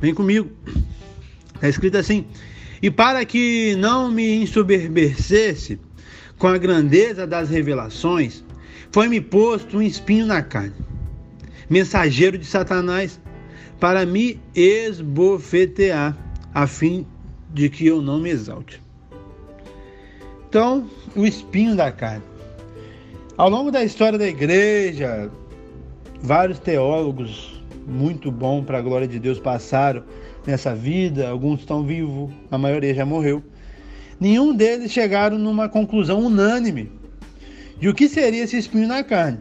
Vem 0.00 0.14
comigo. 0.14 0.50
Está 1.54 1.68
escrito 1.68 1.98
assim: 1.98 2.26
E 2.82 2.90
para 2.90 3.24
que 3.24 3.76
não 3.76 4.10
me 4.10 4.42
ensoberbecesse 4.42 5.78
com 6.38 6.48
a 6.48 6.58
grandeza 6.58 7.26
das 7.26 7.50
revelações, 7.50 8.42
foi-me 8.94 9.20
posto 9.20 9.78
um 9.78 9.82
espinho 9.82 10.24
na 10.24 10.40
carne, 10.40 10.72
mensageiro 11.68 12.38
de 12.38 12.46
Satanás, 12.46 13.20
para 13.80 14.06
me 14.06 14.40
esbofetear, 14.54 16.16
a 16.54 16.64
fim 16.68 17.04
de 17.52 17.68
que 17.68 17.88
eu 17.88 18.00
não 18.00 18.20
me 18.20 18.30
exalte. 18.30 18.80
Então, 20.48 20.88
o 21.16 21.26
espinho 21.26 21.74
da 21.74 21.90
carne. 21.90 22.22
Ao 23.36 23.50
longo 23.50 23.72
da 23.72 23.82
história 23.82 24.16
da 24.16 24.28
igreja, 24.28 25.28
vários 26.22 26.60
teólogos 26.60 27.60
muito 27.88 28.30
bons 28.30 28.64
para 28.64 28.78
a 28.78 28.80
glória 28.80 29.08
de 29.08 29.18
Deus 29.18 29.40
passaram 29.40 30.04
nessa 30.46 30.72
vida, 30.72 31.28
alguns 31.28 31.58
estão 31.58 31.84
vivos, 31.84 32.30
a 32.48 32.56
maioria 32.56 32.94
já 32.94 33.04
morreu. 33.04 33.42
Nenhum 34.20 34.54
deles 34.54 34.92
chegaram 34.92 35.36
numa 35.36 35.68
conclusão 35.68 36.24
unânime 36.24 37.02
de 37.78 37.88
o 37.88 37.94
que 37.94 38.08
seria 38.08 38.44
esse 38.44 38.56
espinho 38.56 38.88
na 38.88 39.02
carne. 39.02 39.40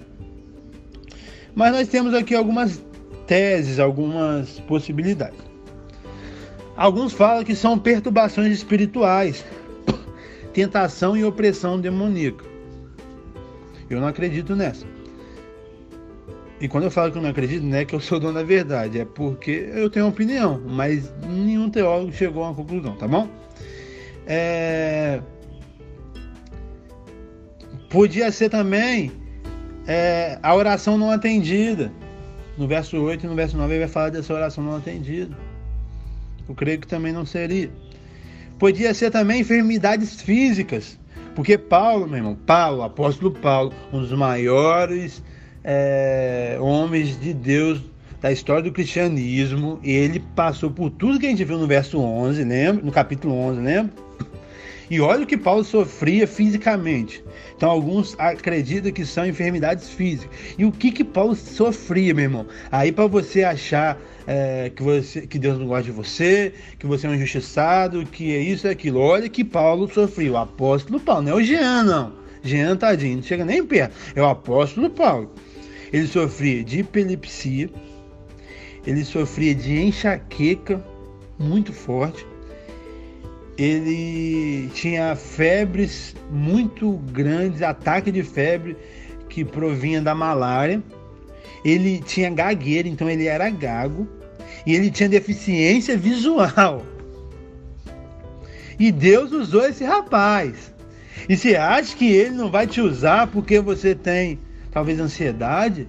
Mas 1.56 1.72
nós 1.72 1.88
temos 1.88 2.13
aqui 2.13 2.34
algumas 2.34 2.84
teses, 3.28 3.80
algumas 3.80 4.60
possibilidades. 4.62 5.40
Alguns 6.75 7.13
falam 7.13 7.44
que 7.44 7.56
são 7.56 7.78
perturbações 7.78 8.52
espirituais, 8.52 9.46
tentação 10.54 11.16
e 11.16 11.24
opressão 11.24 11.80
demoníaca. 11.80 12.44
Eu 13.90 14.02
não 14.02 14.08
acredito 14.08 14.56
nessa. 14.56 14.86
E 16.60 16.68
quando 16.68 16.86
eu 16.86 16.92
falo 16.92 17.12
que 17.12 17.18
eu 17.18 17.22
não 17.22 17.30
acredito, 17.30 17.63
não 17.63 17.78
é 17.78 17.86
que 17.86 17.94
eu 17.94 18.00
sou 18.00 18.20
dono 18.20 18.36
da 18.36 18.44
verdade, 18.44 19.00
é 19.00 19.06
porque 19.06 19.70
eu 19.75 19.90
tenho 19.90 20.08
opinião, 20.08 20.62
mas 20.66 21.13
nenhum 21.28 21.70
teólogo 21.70 22.12
chegou 22.13 22.44
a 22.44 22.48
uma 22.48 22.56
conclusão, 22.56 22.96
tá 22.96 23.08
bom? 23.08 23.28
É... 24.25 25.22
Podia 27.93 28.31
ser 28.31 28.50
também 28.50 29.12
é, 29.88 30.39
a 30.41 30.55
oração 30.55 30.97
não 30.97 31.12
atendida. 31.12 31.91
No 32.57 32.67
verso 32.67 32.97
8 32.97 33.23
e 33.23 33.29
no 33.29 33.35
verso 33.35 33.55
9 33.55 33.71
ele 33.71 33.81
vai 33.81 33.88
falar 33.88 34.09
dessa 34.09 34.33
oração 34.33 34.63
não 34.63 34.75
atendida. 34.75 35.38
Eu 36.50 36.55
creio 36.55 36.79
que 36.79 36.88
também 36.88 37.13
não 37.13 37.23
seria. 37.23 37.69
Podia 38.57 38.95
ser 38.95 39.12
também 39.12 39.41
enfermidades 39.41 40.19
físicas. 40.23 40.97
Porque 41.35 41.55
Paulo, 41.55 42.07
meu 42.07 42.17
irmão, 42.17 42.35
Paulo, 42.35 42.81
apóstolo 42.81 43.29
Paulo, 43.29 43.71
um 43.91 44.00
dos 44.00 44.12
maiores 44.12 45.21
é, 45.63 46.57
homens 46.59 47.19
de 47.21 47.31
Deus 47.31 47.79
da 48.19 48.31
história 48.31 48.63
do 48.63 48.71
cristianismo, 48.71 49.79
ele 49.83 50.19
passou 50.35 50.71
por 50.71 50.89
tudo 50.89 51.19
que 51.19 51.27
a 51.27 51.29
gente 51.29 51.43
viu 51.43 51.59
no 51.59 51.67
verso 51.67 52.00
11, 52.00 52.43
lembra? 52.43 52.83
No 52.83 52.91
capítulo 52.91 53.35
11, 53.35 53.62
lembra? 53.62 53.93
E 54.93 55.01
olha 55.01 55.23
o 55.23 55.25
que 55.25 55.35
Paulo 55.35 55.63
sofria 55.63 56.27
fisicamente. 56.27 57.25
Então, 57.57 57.67
alguns 57.67 58.13
acreditam 58.19 58.91
que 58.91 59.03
são 59.03 59.25
enfermidades 59.25 59.89
físicas. 59.89 60.29
E 60.55 60.65
o 60.65 60.71
que 60.71 60.91
que 60.91 61.03
Paulo 61.03 61.33
sofria, 61.33 62.13
meu 62.13 62.25
irmão? 62.25 62.45
Aí, 62.71 62.91
para 62.91 63.07
você 63.07 63.43
achar 63.43 64.00
é, 64.27 64.69
que, 64.69 64.83
você, 64.83 65.25
que 65.25 65.39
Deus 65.39 65.57
não 65.57 65.65
gosta 65.65 65.85
de 65.85 65.91
você, 65.91 66.53
que 66.77 66.85
você 66.85 67.07
é 67.07 67.09
um 67.09 67.15
injustiçado, 67.15 68.05
que 68.05 68.35
é 68.35 68.39
isso 68.39 68.67
e 68.67 68.69
aquilo. 68.69 69.00
Olha 69.00 69.27
que 69.27 69.43
Paulo 69.43 69.91
sofreu. 69.91 70.33
O 70.33 70.38
apóstolo 70.38 71.00
Paulo, 71.00 71.23
não 71.23 71.31
é 71.31 71.35
o 71.38 71.43
Jean, 71.43 71.81
não. 71.81 72.13
Jean, 72.43 72.77
tadinho, 72.77 73.15
não 73.15 73.23
chega 73.23 73.43
nem 73.43 73.65
perto. 73.65 73.95
É 74.15 74.21
o 74.21 74.27
apóstolo 74.27 74.91
Paulo. 74.91 75.33
Ele 75.91 76.05
sofria 76.05 76.63
de 76.63 76.81
epilepsia, 76.81 77.67
ele 78.85 79.03
sofria 79.03 79.55
de 79.55 79.75
enxaqueca 79.75 80.85
muito 81.39 81.73
forte, 81.73 82.27
ele 83.57 84.69
tinha 84.74 85.15
febres 85.15 86.15
muito 86.31 86.93
grandes, 87.12 87.62
ataque 87.62 88.12
de 88.12 88.24
febre 88.24 88.75
que 89.29 89.45
provinha 89.45 90.01
da 90.01 90.15
malária. 90.15 90.81
Ele 91.63 92.00
tinha 92.00 92.29
gagueira, 92.29 92.88
então 92.88 93.10
ele 93.10 93.27
era 93.27 93.50
gago. 93.50 94.07
E 94.65 94.74
ele 94.75 94.89
tinha 94.89 95.10
deficiência 95.10 95.98
visual. 95.98 96.83
E 98.79 98.91
Deus 98.91 99.31
usou 99.31 99.65
esse 99.65 99.83
rapaz. 99.83 100.74
E 101.29 101.38
você 101.38 101.55
acha 101.55 101.95
que 101.95 102.12
ele 102.12 102.31
não 102.31 102.50
vai 102.50 102.67
te 102.67 102.81
usar 102.81 103.27
porque 103.27 103.60
você 103.60 103.93
tem 103.93 104.39
talvez 104.72 105.00
ansiedade? 105.00 105.88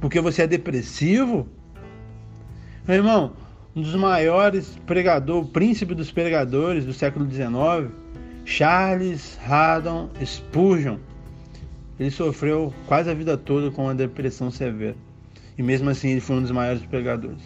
Porque 0.00 0.20
você 0.20 0.42
é 0.42 0.46
depressivo? 0.46 1.46
Meu 2.88 2.96
irmão, 2.96 3.36
um 3.74 3.82
dos 3.82 3.94
maiores 3.94 4.76
pregadores, 4.86 5.48
o 5.48 5.52
príncipe 5.52 5.94
dos 5.94 6.10
pregadores 6.10 6.84
do 6.84 6.92
século 6.92 7.30
XIX, 7.30 7.92
Charles 8.44 9.38
Haddon 9.46 10.10
Spurgeon. 10.24 10.98
Ele 11.98 12.10
sofreu 12.10 12.72
quase 12.86 13.10
a 13.10 13.14
vida 13.14 13.36
toda 13.36 13.70
com 13.70 13.84
uma 13.84 13.94
depressão 13.94 14.50
severa. 14.50 14.96
E 15.56 15.62
mesmo 15.62 15.90
assim 15.90 16.10
ele 16.10 16.20
foi 16.20 16.36
um 16.36 16.42
dos 16.42 16.50
maiores 16.50 16.82
pregadores. 16.82 17.42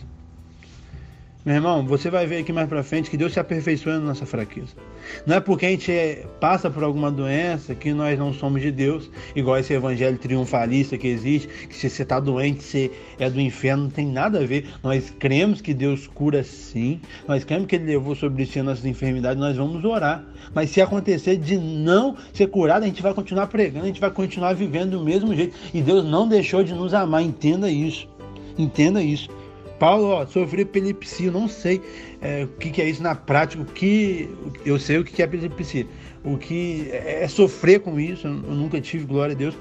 Meu 1.44 1.56
irmão, 1.56 1.84
você 1.86 2.08
vai 2.08 2.26
ver 2.26 2.38
aqui 2.38 2.52
mais 2.52 2.68
para 2.68 2.82
frente 2.82 3.10
que 3.10 3.16
Deus 3.16 3.32
se 3.32 3.40
aperfeiçoa 3.40 3.98
na 3.98 4.06
nossa 4.06 4.24
fraqueza. 4.24 4.74
Não 5.26 5.36
é 5.36 5.40
porque 5.40 5.66
a 5.66 5.70
gente 5.70 5.90
é, 5.90 6.26
passa 6.40 6.70
por 6.70 6.82
alguma 6.82 7.10
doença 7.10 7.74
que 7.74 7.92
nós 7.92 8.18
não 8.18 8.32
somos 8.32 8.60
de 8.60 8.70
Deus, 8.70 9.10
igual 9.34 9.58
esse 9.58 9.72
evangelho 9.72 10.18
triunfalista 10.18 10.96
que 10.98 11.08
existe, 11.08 11.48
que 11.68 11.76
se 11.76 11.88
você 11.88 12.02
está 12.02 12.20
doente, 12.20 12.62
você 12.62 12.90
é 13.18 13.28
do 13.28 13.40
inferno, 13.40 13.84
não 13.84 13.90
tem 13.90 14.06
nada 14.06 14.40
a 14.40 14.46
ver. 14.46 14.68
Nós 14.82 15.10
cremos 15.18 15.60
que 15.60 15.74
Deus 15.74 16.06
cura 16.06 16.42
sim, 16.42 17.00
nós 17.26 17.44
cremos 17.44 17.66
que 17.66 17.76
Ele 17.76 17.86
levou 17.86 18.14
sobre 18.14 18.46
si 18.46 18.62
nossas 18.62 18.84
enfermidades, 18.84 19.40
nós 19.40 19.56
vamos 19.56 19.84
orar. 19.84 20.24
Mas 20.54 20.70
se 20.70 20.80
acontecer 20.80 21.36
de 21.36 21.56
não 21.56 22.16
ser 22.32 22.48
curado, 22.48 22.84
a 22.84 22.86
gente 22.86 23.02
vai 23.02 23.14
continuar 23.14 23.46
pregando, 23.46 23.84
a 23.84 23.88
gente 23.88 24.00
vai 24.00 24.10
continuar 24.10 24.54
vivendo 24.54 24.98
do 24.98 25.04
mesmo 25.04 25.34
jeito. 25.34 25.56
E 25.72 25.80
Deus 25.80 26.04
não 26.04 26.28
deixou 26.28 26.62
de 26.62 26.74
nos 26.74 26.94
amar, 26.94 27.22
entenda 27.22 27.70
isso. 27.70 28.08
Entenda 28.56 29.02
isso. 29.02 29.28
Paulo, 29.84 30.06
ó, 30.06 30.26
sofreu 30.26 30.62
epilepsia, 30.62 31.30
não 31.30 31.46
sei 31.46 31.78
é, 32.22 32.44
o 32.44 32.48
que, 32.48 32.70
que, 32.70 32.80
é 32.80 32.88
isso 32.88 33.02
na 33.02 33.14
prática, 33.14 33.62
o 33.62 33.66
que 33.66 34.30
eu 34.64 34.78
sei 34.78 34.96
o 34.96 35.04
que, 35.04 35.12
que 35.12 35.20
é 35.20 35.26
epilepsia, 35.26 35.86
o 36.24 36.38
que 36.38 36.88
é 36.90 37.28
sofrer 37.28 37.80
com 37.80 38.00
isso. 38.00 38.26
Eu 38.26 38.32
nunca 38.32 38.80
tive, 38.80 39.04
glória 39.04 39.34
a 39.34 39.36
Deus. 39.36 39.54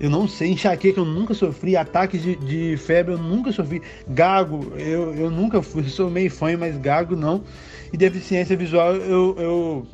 Eu 0.00 0.10
não 0.10 0.26
sei, 0.26 0.50
enxaqueca 0.50 0.98
eu 0.98 1.04
nunca 1.04 1.32
sofri, 1.32 1.76
ataques 1.76 2.22
de, 2.22 2.34
de 2.34 2.76
febre 2.76 3.14
eu 3.14 3.18
nunca 3.18 3.52
sofri, 3.52 3.80
gago 4.08 4.72
eu, 4.76 5.14
eu 5.14 5.30
nunca 5.30 5.62
fui, 5.62 5.84
sou 5.84 6.10
meio 6.10 6.28
fã, 6.28 6.56
mas 6.56 6.76
gago 6.78 7.14
não. 7.14 7.44
E 7.92 7.96
deficiência 7.96 8.56
visual 8.56 8.96
eu, 8.96 9.36
eu, 9.38 9.86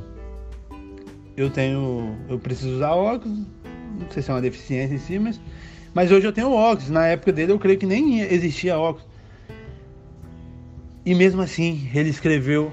eu 1.37 1.51
tenho, 1.51 2.17
eu 2.27 2.39
preciso 2.39 2.77
usar 2.77 2.93
óculos, 2.93 3.37
não 4.01 4.11
sei 4.11 4.23
se 4.23 4.31
é 4.31 4.33
uma 4.33 4.41
deficiência 4.41 4.95
em 4.95 4.99
si, 4.99 5.19
mas, 5.19 5.39
mas 5.93 6.11
hoje 6.11 6.27
eu 6.27 6.33
tenho 6.33 6.53
óculos. 6.53 6.89
Na 6.89 7.07
época 7.07 7.35
dele 7.35 7.53
eu 7.53 7.59
creio 7.59 7.79
que 7.79 7.85
nem 7.85 8.21
existia 8.21 8.79
óculos. 8.79 9.08
E 11.09 11.15
mesmo 11.15 11.41
assim 11.41 11.89
ele 11.95 12.11
escreveu 12.11 12.71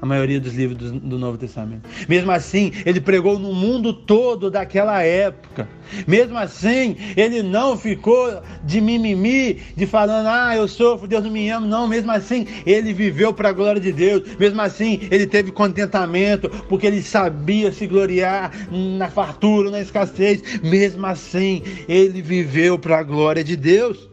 a 0.00 0.06
maioria 0.06 0.38
dos 0.38 0.54
livros 0.54 0.92
do, 0.92 1.00
do, 1.00 1.18
Novo 1.18 1.36
Testamento. 1.36 1.88
Mesmo 2.08 2.30
assim, 2.30 2.70
ele 2.86 3.00
pregou 3.00 3.36
no 3.36 3.52
mundo 3.52 3.92
todo 3.92 4.48
daquela 4.48 5.02
época. 5.02 5.68
Mesmo 6.06 6.38
assim, 6.38 6.96
ele 7.16 7.42
não 7.42 7.76
ficou 7.76 8.40
de 8.62 8.80
mimimi, 8.80 9.54
de 9.76 9.86
falando, 9.86 10.28
ah, 10.28 10.54
eu 10.54 10.68
sofro, 10.68 11.08
Deus 11.08 11.24
não 11.24 11.32
me 11.32 11.50
ama. 11.50 11.66
Não, 11.66 11.88
mesmo 11.88 12.12
assim, 12.12 12.46
ele 12.64 12.92
viveu 12.92 13.34
para 13.34 13.48
a 13.48 13.52
glória 13.52 13.80
de 13.80 13.92
Deus. 13.92 14.22
Mesmo 14.38 14.60
assim, 14.62 15.00
ele 15.10 15.26
teve 15.26 15.50
contentamento, 15.50 16.48
porque 16.68 16.86
ele 16.86 17.02
sabia 17.02 17.72
se 17.72 17.88
gloriar 17.88 18.52
na 18.70 19.10
fartura, 19.10 19.68
na 19.68 19.80
escassez. 19.80 20.60
Mesmo 20.62 21.04
assim, 21.04 21.60
ele 21.88 22.22
viveu 22.22 22.78
para 22.78 23.00
a 23.00 23.02
glória 23.02 23.42
de 23.42 23.56
Deus. 23.56 24.08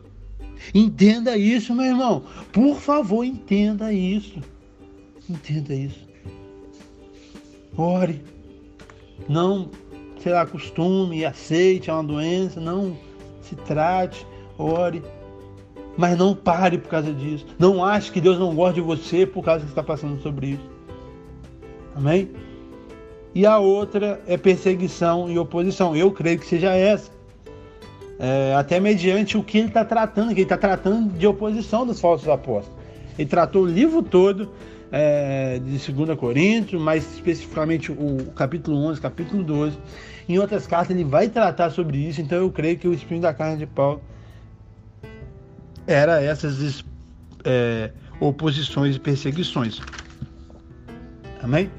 Entenda 0.73 1.37
isso, 1.37 1.73
meu 1.73 1.85
irmão. 1.85 2.23
Por 2.51 2.75
favor, 2.77 3.23
entenda 3.23 3.91
isso. 3.91 4.39
Entenda 5.29 5.73
isso. 5.73 6.05
Ore. 7.77 8.21
Não 9.29 9.69
se 10.19 10.31
acostume 10.31 11.19
e 11.19 11.25
aceite, 11.25 11.89
é 11.89 11.93
uma 11.93 12.03
doença. 12.03 12.59
Não 12.59 12.97
se 13.41 13.55
trate, 13.55 14.25
ore. 14.57 15.03
Mas 15.97 16.17
não 16.17 16.35
pare 16.35 16.77
por 16.77 16.89
causa 16.89 17.13
disso. 17.13 17.45
Não 17.57 17.83
ache 17.83 18.11
que 18.11 18.19
Deus 18.19 18.37
não 18.37 18.53
gosta 18.53 18.75
de 18.75 18.81
você 18.81 19.25
por 19.25 19.43
causa 19.43 19.63
que 19.63 19.69
está 19.69 19.83
passando 19.83 20.21
sobre 20.21 20.51
isso. 20.51 20.69
Amém? 21.95 22.29
E 23.33 23.45
a 23.45 23.57
outra 23.59 24.21
é 24.27 24.37
perseguição 24.37 25.29
e 25.29 25.37
oposição. 25.37 25.95
Eu 25.95 26.11
creio 26.11 26.39
que 26.39 26.45
seja 26.45 26.73
essa. 26.73 27.14
É, 28.17 28.53
até 28.55 28.79
mediante 28.79 29.37
o 29.37 29.43
que 29.43 29.57
ele 29.57 29.67
está 29.67 29.83
tratando, 29.83 30.29
que 30.29 30.35
ele 30.35 30.43
está 30.43 30.57
tratando 30.57 31.11
de 31.17 31.27
oposição 31.27 31.85
dos 31.85 31.99
falsos 31.99 32.27
apóstolos. 32.29 32.79
Ele 33.17 33.29
tratou 33.29 33.63
o 33.63 33.65
livro 33.65 34.01
todo 34.01 34.51
é, 34.91 35.59
de 35.59 35.91
2 35.91 36.17
Coríntios, 36.17 36.81
mais 36.81 37.03
especificamente 37.15 37.91
o 37.91 38.31
capítulo 38.35 38.77
11, 38.77 39.01
capítulo 39.01 39.43
12. 39.43 39.77
Em 40.27 40.39
outras 40.39 40.65
cartas 40.65 40.95
ele 40.95 41.03
vai 41.03 41.29
tratar 41.29 41.69
sobre 41.69 41.97
isso, 41.97 42.21
então 42.21 42.37
eu 42.37 42.49
creio 42.49 42.77
que 42.77 42.87
o 42.87 42.93
espinho 42.93 43.21
da 43.21 43.33
carne 43.33 43.57
de 43.57 43.65
Paulo 43.65 44.01
era 45.85 46.21
essas 46.21 46.83
é, 47.43 47.91
oposições 48.19 48.95
e 48.95 48.99
perseguições. 48.99 49.79
Amém? 51.43 51.69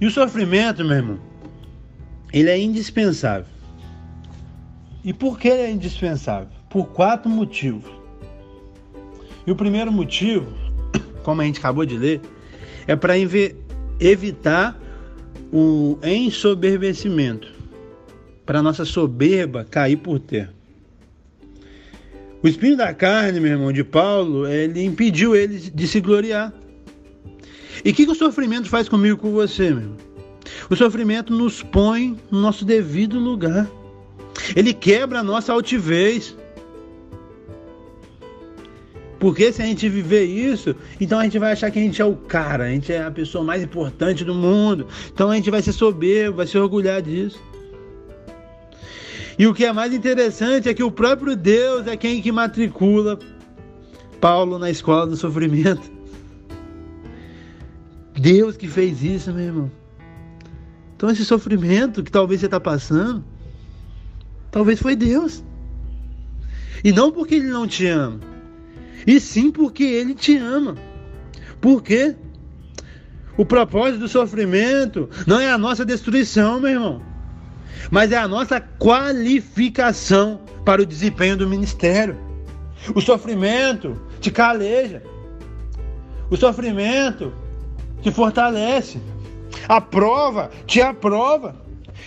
E 0.00 0.06
o 0.06 0.10
sofrimento, 0.10 0.84
meu 0.84 0.96
irmão, 0.96 1.20
ele 2.32 2.50
é 2.50 2.58
indispensável. 2.58 3.46
E 5.04 5.12
por 5.12 5.38
que 5.38 5.48
ele 5.48 5.62
é 5.62 5.70
indispensável? 5.70 6.48
Por 6.68 6.86
quatro 6.88 7.30
motivos. 7.30 7.90
E 9.46 9.50
o 9.50 9.56
primeiro 9.56 9.90
motivo 9.90 10.52
como 11.22 11.40
a 11.40 11.44
gente 11.44 11.58
acabou 11.58 11.84
de 11.84 11.96
ler, 11.96 12.20
é 12.86 12.96
para 12.96 13.14
evitar 13.18 14.78
o 15.52 15.98
ensoberbecimento, 16.02 17.52
para 18.44 18.62
nossa 18.62 18.84
soberba 18.84 19.66
cair 19.68 19.96
por 19.96 20.18
terra. 20.18 20.52
O 22.42 22.48
espinho 22.48 22.76
da 22.76 22.94
carne, 22.94 23.38
meu 23.38 23.52
irmão, 23.52 23.72
de 23.72 23.84
Paulo, 23.84 24.48
ele 24.48 24.82
impediu 24.82 25.36
ele 25.36 25.58
de 25.58 25.86
se 25.86 26.00
gloriar. 26.00 26.52
E 27.84 27.90
o 27.90 27.94
que, 27.94 28.06
que 28.06 28.12
o 28.12 28.14
sofrimento 28.14 28.68
faz 28.68 28.88
comigo 28.88 29.18
com 29.18 29.30
você, 29.30 29.70
meu? 29.70 29.94
O 30.70 30.76
sofrimento 30.76 31.34
nos 31.34 31.62
põe 31.62 32.16
no 32.30 32.40
nosso 32.40 32.64
devido 32.64 33.18
lugar. 33.18 33.70
Ele 34.54 34.72
quebra 34.72 35.20
a 35.20 35.22
nossa 35.22 35.52
altivez. 35.52 36.36
Porque 39.18 39.52
se 39.52 39.60
a 39.60 39.66
gente 39.66 39.86
viver 39.88 40.24
isso, 40.24 40.74
então 40.98 41.18
a 41.18 41.24
gente 41.24 41.38
vai 41.38 41.52
achar 41.52 41.70
que 41.70 41.78
a 41.78 41.82
gente 41.82 42.00
é 42.00 42.04
o 42.04 42.16
cara, 42.16 42.64
a 42.64 42.68
gente 42.70 42.90
é 42.90 43.04
a 43.04 43.10
pessoa 43.10 43.44
mais 43.44 43.62
importante 43.62 44.24
do 44.24 44.34
mundo. 44.34 44.86
Então 45.12 45.30
a 45.30 45.36
gente 45.36 45.50
vai 45.50 45.60
ser 45.60 45.72
soberbo, 45.72 46.38
vai 46.38 46.46
se 46.46 46.56
orgulhar 46.56 47.02
disso. 47.02 47.38
E 49.38 49.46
o 49.46 49.54
que 49.54 49.64
é 49.64 49.72
mais 49.72 49.92
interessante 49.92 50.68
é 50.68 50.74
que 50.74 50.82
o 50.82 50.90
próprio 50.90 51.36
Deus 51.36 51.86
é 51.86 51.96
quem 51.96 52.22
que 52.22 52.32
matricula 52.32 53.18
Paulo 54.20 54.58
na 54.58 54.70
escola 54.70 55.06
do 55.06 55.16
sofrimento. 55.16 55.90
Deus 58.12 58.56
que 58.56 58.68
fez 58.68 59.02
isso, 59.02 59.32
meu 59.32 59.44
irmão. 59.44 59.70
Então 60.94 61.08
esse 61.10 61.24
sofrimento 61.24 62.02
que 62.02 62.10
talvez 62.10 62.40
você 62.40 62.46
está 62.46 62.60
passando, 62.60 63.24
talvez 64.50 64.80
foi 64.80 64.96
Deus. 64.96 65.44
E 66.82 66.92
não 66.92 67.12
porque 67.12 67.36
ele 67.36 67.48
não 67.48 67.66
te 67.66 67.86
ama, 67.86 68.20
e 69.06 69.18
sim 69.20 69.50
porque 69.50 69.84
Ele 69.84 70.14
te 70.14 70.36
ama. 70.36 70.76
Por 71.60 71.82
quê? 71.82 72.14
O 73.36 73.44
propósito 73.44 74.00
do 74.00 74.08
sofrimento 74.08 75.08
não 75.26 75.40
é 75.40 75.50
a 75.50 75.58
nossa 75.58 75.84
destruição, 75.84 76.60
meu 76.60 76.70
irmão, 76.70 77.02
mas 77.90 78.12
é 78.12 78.18
a 78.18 78.28
nossa 78.28 78.60
qualificação 78.60 80.40
para 80.64 80.82
o 80.82 80.86
desempenho 80.86 81.36
do 81.36 81.48
ministério. 81.48 82.18
O 82.94 83.00
sofrimento 83.00 84.00
te 84.20 84.30
caleja, 84.30 85.02
o 86.30 86.36
sofrimento 86.36 87.32
te 88.02 88.10
fortalece, 88.10 89.00
a 89.68 89.80
prova 89.80 90.50
te 90.66 90.80
aprova. 90.80 91.54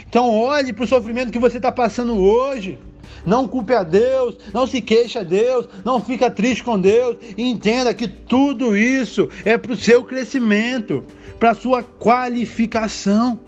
Então, 0.07 0.29
olhe 0.29 0.73
para 0.73 0.83
o 0.83 0.87
sofrimento 0.87 1.31
que 1.31 1.39
você 1.39 1.57
está 1.57 1.71
passando 1.71 2.17
hoje 2.17 2.77
não 3.25 3.47
culpe 3.47 3.73
a 3.73 3.83
Deus, 3.83 4.37
não 4.53 4.67
se 4.67 4.81
queixe 4.81 5.17
a 5.17 5.23
Deus, 5.23 5.67
não 5.83 6.01
fica 6.01 6.29
triste 6.29 6.63
com 6.63 6.79
Deus. 6.79 7.17
Entenda 7.37 7.93
que 7.93 8.07
tudo 8.07 8.75
isso 8.75 9.29
é 9.45 9.57
para 9.57 9.71
o 9.71 9.77
seu 9.77 10.03
crescimento, 10.03 11.03
para 11.39 11.51
a 11.51 11.55
sua 11.55 11.83
qualificação. 11.83 13.39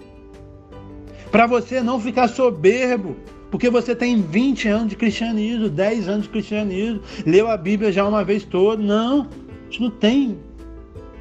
Para 1.31 1.45
você 1.45 1.81
não 1.81 1.99
ficar 1.99 2.29
soberbo, 2.29 3.17
porque 3.51 3.69
você 3.69 3.93
tem 3.93 4.21
20 4.21 4.67
anos 4.69 4.89
de 4.89 4.95
cristianismo, 4.95 5.67
10 5.67 6.07
anos 6.07 6.23
de 6.23 6.29
cristianismo, 6.29 7.01
leu 7.25 7.49
a 7.49 7.57
Bíblia 7.57 7.91
já 7.91 8.07
uma 8.07 8.23
vez 8.23 8.45
toda. 8.45 8.81
Não, 8.81 9.27
gente 9.65 9.81
não 9.81 9.89
tem 9.89 10.37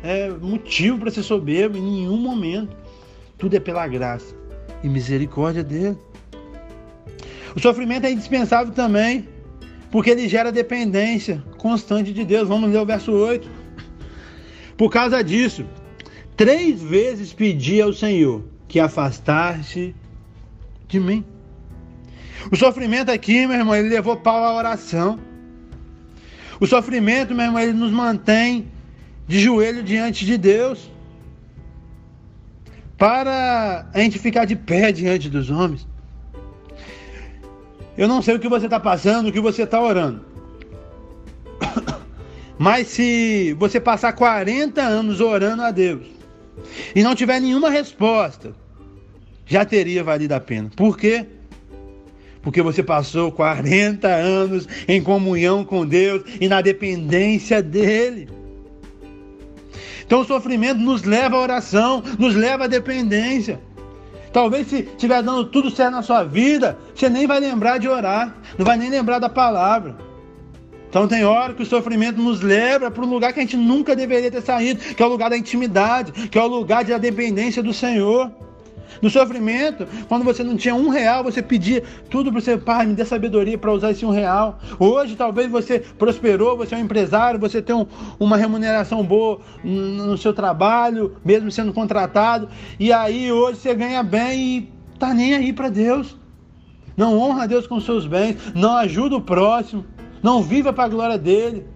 é, 0.02 0.30
motivo 0.30 0.98
para 0.98 1.10
ser 1.10 1.24
soberbo 1.24 1.76
em 1.76 1.82
nenhum 1.82 2.16
momento. 2.16 2.76
Tudo 3.36 3.56
é 3.56 3.60
pela 3.60 3.88
graça 3.88 4.43
e 4.84 4.88
misericórdia 4.88 5.64
dele. 5.64 5.96
O 7.56 7.60
sofrimento 7.60 8.04
é 8.04 8.12
indispensável 8.12 8.72
também, 8.72 9.26
porque 9.90 10.10
ele 10.10 10.28
gera 10.28 10.52
dependência 10.52 11.42
constante 11.56 12.12
de 12.12 12.24
Deus. 12.24 12.46
Vamos 12.46 12.70
ler 12.70 12.78
o 12.78 12.84
verso 12.86 13.10
8. 13.10 13.50
Por 14.76 14.90
causa 14.90 15.24
disso, 15.24 15.64
três 16.36 16.82
vezes 16.82 17.32
pedi 17.32 17.80
ao 17.80 17.92
Senhor 17.92 18.44
que 18.68 18.78
afastasse 18.78 19.94
de 20.86 21.00
mim. 21.00 21.24
O 22.52 22.56
sofrimento 22.56 23.10
aqui, 23.10 23.46
meu 23.46 23.56
irmão, 23.56 23.74
ele 23.74 23.88
levou 23.88 24.16
Paulo 24.16 24.44
à 24.44 24.54
oração. 24.54 25.18
O 26.60 26.66
sofrimento, 26.66 27.34
meu 27.34 27.46
irmão, 27.46 27.62
ele 27.62 27.72
nos 27.72 27.90
mantém 27.90 28.68
de 29.26 29.40
joelho 29.40 29.82
diante 29.82 30.26
de 30.26 30.36
Deus. 30.36 30.90
Para 32.96 33.86
a 33.92 33.98
gente 33.98 34.18
ficar 34.18 34.44
de 34.44 34.54
pé 34.54 34.92
diante 34.92 35.28
dos 35.28 35.50
homens. 35.50 35.86
Eu 37.96 38.08
não 38.08 38.22
sei 38.22 38.34
o 38.34 38.38
que 38.40 38.48
você 38.48 38.66
está 38.66 38.80
passando, 38.80 39.28
o 39.28 39.32
que 39.32 39.40
você 39.40 39.62
está 39.62 39.80
orando. 39.80 40.24
Mas 42.58 42.88
se 42.88 43.52
você 43.54 43.80
passar 43.80 44.12
40 44.12 44.80
anos 44.80 45.20
orando 45.20 45.62
a 45.62 45.70
Deus 45.70 46.06
e 46.94 47.02
não 47.02 47.14
tiver 47.14 47.40
nenhuma 47.40 47.70
resposta, 47.70 48.52
já 49.46 49.64
teria 49.64 50.02
valido 50.02 50.34
a 50.34 50.40
pena. 50.40 50.70
Por 50.74 50.96
quê? 50.96 51.26
Porque 52.42 52.62
você 52.62 52.82
passou 52.82 53.32
40 53.32 54.06
anos 54.08 54.68
em 54.86 55.02
comunhão 55.02 55.64
com 55.64 55.86
Deus 55.86 56.22
e 56.40 56.48
na 56.48 56.60
dependência 56.60 57.62
dEle. 57.62 58.28
Então 60.06 60.20
o 60.20 60.24
sofrimento 60.24 60.80
nos 60.80 61.02
leva 61.02 61.36
à 61.36 61.40
oração, 61.40 62.02
nos 62.18 62.34
leva 62.34 62.64
à 62.64 62.66
dependência. 62.66 63.60
Talvez 64.32 64.66
se 64.66 64.80
estiver 64.80 65.22
dando 65.22 65.44
tudo 65.44 65.70
certo 65.70 65.92
na 65.92 66.02
sua 66.02 66.24
vida, 66.24 66.76
você 66.94 67.08
nem 67.08 67.26
vai 67.26 67.38
lembrar 67.38 67.78
de 67.78 67.88
orar, 67.88 68.34
não 68.58 68.66
vai 68.66 68.76
nem 68.76 68.90
lembrar 68.90 69.18
da 69.18 69.28
palavra. 69.28 69.96
Então 70.88 71.08
tem 71.08 71.24
hora 71.24 71.54
que 71.54 71.62
o 71.62 71.66
sofrimento 71.66 72.20
nos 72.20 72.40
leva 72.40 72.90
para 72.90 73.04
um 73.04 73.10
lugar 73.10 73.32
que 73.32 73.40
a 73.40 73.42
gente 73.42 73.56
nunca 73.56 73.96
deveria 73.96 74.30
ter 74.30 74.42
saído, 74.42 74.94
que 74.94 75.02
é 75.02 75.06
o 75.06 75.08
lugar 75.08 75.30
da 75.30 75.36
intimidade, 75.36 76.28
que 76.28 76.38
é 76.38 76.42
o 76.42 76.46
lugar 76.46 76.84
da 76.84 76.98
dependência 76.98 77.62
do 77.62 77.72
Senhor. 77.72 78.30
No 79.00 79.10
sofrimento, 79.10 79.86
quando 80.08 80.24
você 80.24 80.42
não 80.42 80.56
tinha 80.56 80.74
um 80.74 80.88
real, 80.88 81.24
você 81.24 81.42
pedia 81.42 81.82
tudo 82.10 82.30
para 82.30 82.38
o 82.38 82.42
seu 82.42 82.58
pai, 82.58 82.86
me 82.86 82.94
dê 82.94 83.04
sabedoria 83.04 83.58
para 83.58 83.72
usar 83.72 83.90
esse 83.90 84.04
um 84.04 84.10
real. 84.10 84.58
Hoje, 84.78 85.16
talvez 85.16 85.50
você 85.50 85.80
prosperou, 85.80 86.56
você 86.56 86.74
é 86.74 86.78
um 86.78 86.82
empresário, 86.82 87.38
você 87.40 87.60
tem 87.60 87.74
um, 87.74 87.86
uma 88.18 88.36
remuneração 88.36 89.02
boa 89.02 89.40
no 89.62 90.16
seu 90.16 90.32
trabalho, 90.32 91.16
mesmo 91.24 91.50
sendo 91.50 91.72
contratado, 91.72 92.48
e 92.78 92.92
aí 92.92 93.30
hoje 93.30 93.58
você 93.58 93.74
ganha 93.74 94.02
bem 94.02 94.40
e 94.40 94.72
tá 94.98 95.12
nem 95.12 95.34
aí 95.34 95.52
para 95.52 95.68
Deus. 95.68 96.16
Não 96.96 97.18
honra 97.18 97.48
Deus 97.48 97.66
com 97.66 97.80
seus 97.80 98.06
bens, 98.06 98.36
não 98.54 98.76
ajuda 98.76 99.16
o 99.16 99.20
próximo. 99.20 99.84
Não 100.24 100.42
viva 100.42 100.72
para 100.72 100.84
a 100.84 100.88
glória 100.88 101.18
dele. 101.18 101.66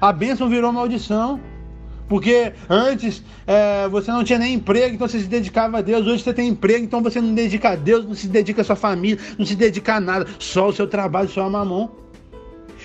A 0.00 0.12
bênção 0.12 0.48
virou 0.48 0.72
maldição. 0.72 1.38
Porque 2.08 2.52
antes 2.68 3.22
é, 3.46 3.88
você 3.88 4.10
não 4.10 4.22
tinha 4.22 4.38
nem 4.38 4.54
emprego, 4.54 4.94
então 4.94 5.08
você 5.08 5.20
se 5.20 5.26
dedicava 5.26 5.78
a 5.78 5.80
Deus. 5.80 6.06
Hoje 6.06 6.22
você 6.22 6.34
tem 6.34 6.48
emprego, 6.48 6.84
então 6.84 7.02
você 7.02 7.20
não 7.20 7.34
dedica 7.34 7.70
a 7.70 7.76
Deus, 7.76 8.04
não 8.04 8.14
se 8.14 8.28
dedica 8.28 8.62
à 8.62 8.64
sua 8.64 8.76
família, 8.76 9.18
não 9.38 9.46
se 9.46 9.56
dedica 9.56 9.94
a 9.94 10.00
nada, 10.00 10.26
só 10.38 10.68
o 10.68 10.72
seu 10.72 10.86
trabalho, 10.86 11.28
só 11.28 11.42
a 11.42 11.50
mamão. 11.50 11.90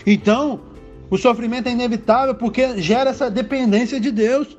Então, 0.05 0.61
o 1.09 1.17
sofrimento 1.17 1.67
é 1.67 1.71
inevitável 1.71 2.35
porque 2.35 2.81
gera 2.81 3.09
essa 3.09 3.29
dependência 3.29 3.99
de 3.99 4.11
Deus 4.11 4.57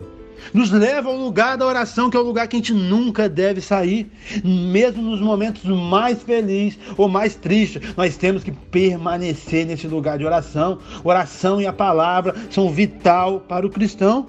nos 0.53 0.71
leva 0.71 1.09
ao 1.09 1.17
lugar 1.17 1.57
da 1.57 1.67
oração, 1.67 2.11
que 2.11 2.17
é 2.17 2.21
o 2.21 2.23
lugar 2.23 2.49
que 2.49 2.57
a 2.57 2.59
gente 2.59 2.73
nunca 2.73 3.29
deve 3.29 3.61
sair, 3.61 4.11
mesmo 4.45 5.03
nos 5.03 5.21
momentos 5.21 5.63
mais 5.65 6.23
felizes 6.23 6.79
ou 6.97 7.09
mais 7.09 7.35
tristes, 7.35 7.95
nós 7.97 8.17
temos 8.17 8.43
que 8.43 8.51
permanecer 8.51 9.67
nesse 9.67 9.87
lugar 9.87 10.19
de 10.19 10.25
oração. 10.25 10.79
Oração 11.05 11.61
e 11.61 11.67
a 11.67 11.73
palavra 11.73 12.35
são 12.51 12.71
vital 12.71 13.41
para 13.41 13.67
o 13.67 13.71
cristão. 13.71 14.29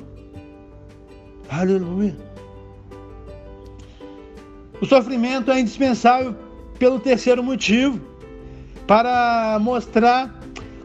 Aleluia. 1.52 2.16
O 4.80 4.86
sofrimento 4.86 5.52
é 5.52 5.60
indispensável 5.60 6.34
pelo 6.80 6.98
terceiro 6.98 7.44
motivo, 7.44 8.00
para 8.88 9.60
mostrar 9.60 10.34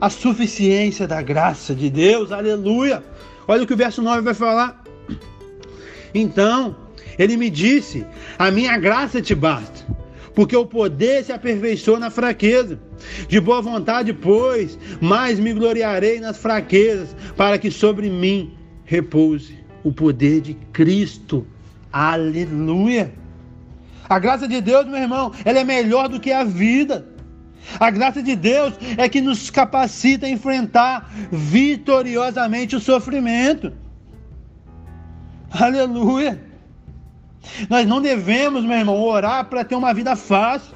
a 0.00 0.10
suficiência 0.10 1.06
da 1.06 1.22
graça 1.22 1.72
de 1.72 1.88
Deus. 1.88 2.32
Aleluia. 2.32 3.02
Olha 3.46 3.62
o 3.62 3.66
que 3.66 3.74
o 3.74 3.76
verso 3.76 4.02
9 4.02 4.22
vai 4.22 4.34
falar. 4.34 4.82
Então, 6.12 6.76
ele 7.16 7.36
me 7.36 7.48
disse: 7.48 8.04
A 8.36 8.50
minha 8.50 8.76
graça 8.76 9.22
te 9.22 9.36
basta, 9.36 9.86
porque 10.34 10.56
o 10.56 10.66
poder 10.66 11.24
se 11.24 11.32
aperfeiçoa 11.32 12.00
na 12.00 12.10
fraqueza. 12.10 12.80
De 13.28 13.40
boa 13.40 13.62
vontade, 13.62 14.12
pois, 14.12 14.76
mais 15.00 15.38
me 15.38 15.52
gloriarei 15.52 16.18
nas 16.18 16.38
fraquezas, 16.38 17.14
para 17.36 17.56
que 17.56 17.70
sobre 17.70 18.10
mim 18.10 18.52
repouse 18.84 19.65
o 19.86 19.92
poder 19.92 20.40
de 20.40 20.54
Cristo. 20.72 21.46
Aleluia! 21.92 23.14
A 24.08 24.18
graça 24.18 24.48
de 24.48 24.60
Deus, 24.60 24.84
meu 24.84 24.96
irmão, 24.96 25.32
ela 25.44 25.60
é 25.60 25.64
melhor 25.64 26.08
do 26.08 26.18
que 26.18 26.32
a 26.32 26.42
vida. 26.42 27.06
A 27.78 27.88
graça 27.88 28.20
de 28.20 28.34
Deus 28.34 28.74
é 28.96 29.08
que 29.08 29.20
nos 29.20 29.48
capacita 29.48 30.26
a 30.26 30.28
enfrentar 30.28 31.08
vitoriosamente 31.30 32.74
o 32.74 32.80
sofrimento. 32.80 33.72
Aleluia. 35.52 36.40
Nós 37.70 37.86
não 37.86 38.02
devemos, 38.02 38.64
meu 38.64 38.78
irmão, 38.78 39.00
orar 39.00 39.44
para 39.44 39.64
ter 39.64 39.76
uma 39.76 39.94
vida 39.94 40.16
fácil. 40.16 40.74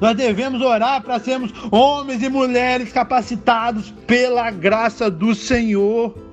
Nós 0.00 0.16
devemos 0.16 0.62
orar 0.62 1.02
para 1.02 1.18
sermos 1.18 1.52
homens 1.72 2.22
e 2.22 2.28
mulheres 2.28 2.92
capacitados 2.92 3.92
pela 4.06 4.52
graça 4.52 5.10
do 5.10 5.34
Senhor. 5.34 6.27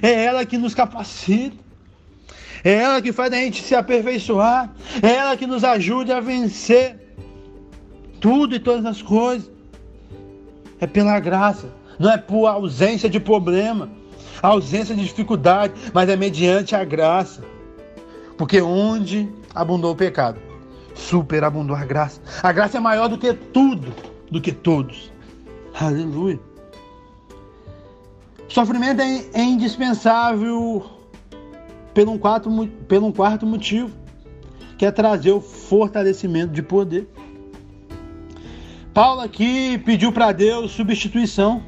É 0.00 0.24
ela 0.24 0.46
que 0.46 0.56
nos 0.56 0.74
capacita. 0.74 1.56
É 2.64 2.74
ela 2.74 3.02
que 3.02 3.12
faz 3.12 3.32
a 3.32 3.36
gente 3.36 3.62
se 3.62 3.74
aperfeiçoar. 3.74 4.72
É 5.02 5.14
ela 5.16 5.36
que 5.36 5.46
nos 5.46 5.64
ajuda 5.64 6.16
a 6.16 6.20
vencer 6.20 7.14
tudo 8.20 8.54
e 8.54 8.60
todas 8.60 8.86
as 8.86 9.02
coisas. 9.02 9.50
É 10.80 10.86
pela 10.86 11.18
graça, 11.20 11.72
não 11.98 12.10
é 12.10 12.18
por 12.18 12.46
ausência 12.46 13.08
de 13.08 13.20
problema 13.20 13.88
ausência 14.42 14.94
de 14.94 15.02
dificuldade, 15.02 15.72
mas 15.94 16.08
é 16.08 16.16
mediante 16.16 16.74
a 16.74 16.84
graça. 16.84 17.42
Porque 18.36 18.60
onde 18.60 19.28
abundou 19.54 19.92
o 19.92 19.96
pecado, 19.96 20.40
superabundou 20.94 21.76
a 21.76 21.84
graça. 21.84 22.20
A 22.42 22.52
graça 22.52 22.78
é 22.78 22.80
maior 22.80 23.08
do 23.08 23.16
que 23.16 23.32
tudo, 23.32 23.94
do 24.30 24.40
que 24.40 24.52
todos. 24.52 25.12
Aleluia. 25.74 26.40
Sofrimento 28.52 29.00
é, 29.00 29.24
é 29.32 29.42
indispensável 29.42 30.84
pelo 31.94 32.12
um, 32.12 32.18
quarto, 32.18 32.50
pelo 32.86 33.06
um 33.06 33.12
quarto 33.12 33.46
motivo, 33.46 33.90
que 34.76 34.84
é 34.84 34.90
trazer 34.90 35.32
o 35.32 35.40
fortalecimento 35.40 36.52
de 36.52 36.62
poder. 36.62 37.08
Paulo 38.92 39.22
aqui 39.22 39.78
pediu 39.78 40.12
para 40.12 40.32
Deus 40.32 40.72
substituição, 40.72 41.62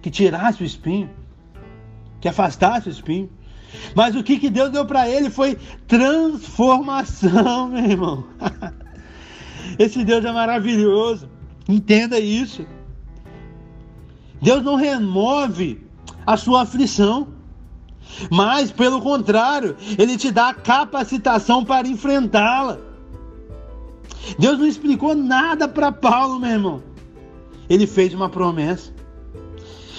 que 0.00 0.10
tirasse 0.10 0.62
o 0.62 0.66
espinho 0.66 1.10
que 2.20 2.28
afastasse 2.28 2.88
o 2.88 2.92
espinho. 2.92 3.28
Mas 3.94 4.14
o 4.14 4.22
que, 4.22 4.38
que 4.38 4.50
Deus 4.50 4.70
deu 4.70 4.84
para 4.84 5.08
ele 5.08 5.30
foi 5.30 5.56
transformação, 5.86 7.68
meu 7.72 7.84
irmão. 7.84 8.24
Esse 9.78 10.04
Deus 10.04 10.24
é 10.24 10.32
maravilhoso. 10.32 11.28
Entenda 11.68 12.18
isso. 12.18 12.66
Deus 14.42 14.62
não 14.62 14.76
remove 14.76 15.89
a 16.26 16.36
sua 16.36 16.62
aflição, 16.62 17.28
mas 18.30 18.70
pelo 18.70 19.00
contrário, 19.00 19.76
ele 19.98 20.16
te 20.16 20.30
dá 20.30 20.48
a 20.48 20.54
capacitação 20.54 21.64
para 21.64 21.88
enfrentá-la. 21.88 22.78
Deus 24.38 24.58
não 24.58 24.66
explicou 24.66 25.14
nada 25.14 25.66
para 25.66 25.90
Paulo, 25.92 26.38
meu 26.38 26.50
irmão. 26.50 26.82
Ele 27.68 27.86
fez 27.86 28.12
uma 28.12 28.28
promessa. 28.28 28.92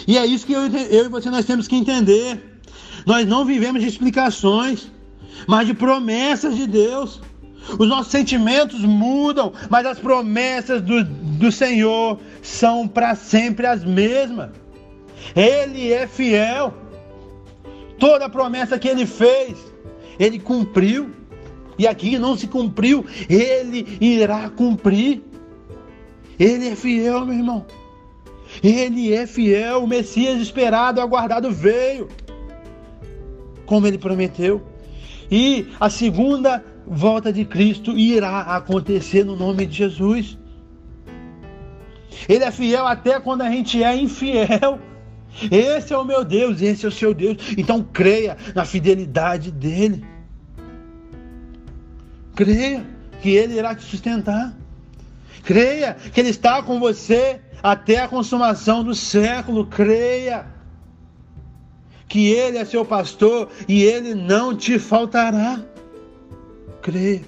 E 0.08 0.18
é 0.18 0.26
isso 0.26 0.46
que 0.46 0.54
eu, 0.54 0.68
eu 0.68 1.06
e 1.06 1.10
você 1.10 1.30
nós 1.30 1.46
temos 1.46 1.68
que 1.68 1.76
entender. 1.76 2.60
Nós 3.06 3.26
não 3.26 3.46
vivemos 3.46 3.82
de 3.82 3.88
explicações, 3.88 4.92
mas 5.48 5.68
de 5.68 5.74
promessas 5.74 6.56
de 6.56 6.68
Deus. 6.68 7.22
Os 7.78 7.88
nossos 7.88 8.12
sentimentos 8.12 8.82
mudam, 8.82 9.54
mas 9.70 9.86
as 9.86 10.00
promessas 10.00 10.82
do, 10.82 11.04
do 11.04 11.52
Senhor 11.52 12.20
são 12.42 12.88
para 12.88 13.16
sempre 13.16 13.68
as 13.68 13.84
mesmas. 13.84 14.50
Ele 15.36 15.92
é 15.92 16.08
fiel. 16.08 16.74
Toda 18.00 18.26
a 18.26 18.30
promessa 18.30 18.80
que 18.80 18.88
ele 18.88 19.06
fez, 19.06 19.58
ele 20.20 20.40
cumpriu. 20.40 21.12
E 21.78 21.88
aqui 21.88 22.20
não 22.20 22.38
se 22.38 22.48
cumpriu, 22.48 23.06
ele 23.30 23.98
irá 24.00 24.50
cumprir. 24.50 25.22
Ele 26.38 26.68
é 26.68 26.76
fiel, 26.76 27.26
meu 27.26 27.36
irmão. 27.36 27.66
Ele 28.64 29.14
é 29.14 29.26
fiel, 29.26 29.84
o 29.84 29.88
Messias 29.88 30.42
esperado, 30.42 31.00
aguardado 31.00 31.52
veio, 31.52 32.10
como 33.66 33.88
ele 33.88 33.98
prometeu. 33.98 34.62
E 35.32 35.68
a 35.80 35.90
segunda 35.90 36.64
volta 36.86 37.32
de 37.32 37.46
Cristo 37.46 37.98
irá 37.98 38.42
acontecer 38.42 39.24
no 39.24 39.36
nome 39.36 39.66
de 39.66 39.78
Jesus. 39.78 40.38
Ele 42.28 42.44
é 42.44 42.52
fiel 42.52 42.86
até 42.86 43.20
quando 43.20 43.42
a 43.42 43.50
gente 43.50 43.82
é 43.82 43.96
infiel. 43.96 44.80
Esse 45.50 45.94
é 45.94 45.98
o 45.98 46.04
meu 46.04 46.24
Deus, 46.24 46.62
esse 46.62 46.86
é 46.86 46.90
o 46.90 46.92
seu 46.92 47.14
Deus. 47.14 47.38
Então 47.58 47.84
creia 47.84 48.38
na 48.54 48.66
fidelidade 48.66 49.52
dele. 49.52 50.06
Creia 52.36 52.86
que 53.22 53.30
ele 53.30 53.56
irá 53.56 53.76
te 53.76 53.84
sustentar. 53.84 54.54
Creia 55.44 55.96
que 55.96 56.20
ele 56.20 56.30
está 56.30 56.62
com 56.62 56.80
você 56.80 57.40
até 57.64 58.00
a 58.00 58.08
consumação 58.08 58.84
do 58.84 58.94
século. 58.94 59.66
Creia 59.66 60.46
que 62.12 62.30
Ele 62.30 62.58
é 62.58 62.66
seu 62.66 62.84
pastor 62.84 63.48
e 63.70 63.84
Ele 63.84 64.14
não 64.14 64.54
te 64.54 64.78
faltará. 64.78 65.62
Creia. 66.82 67.22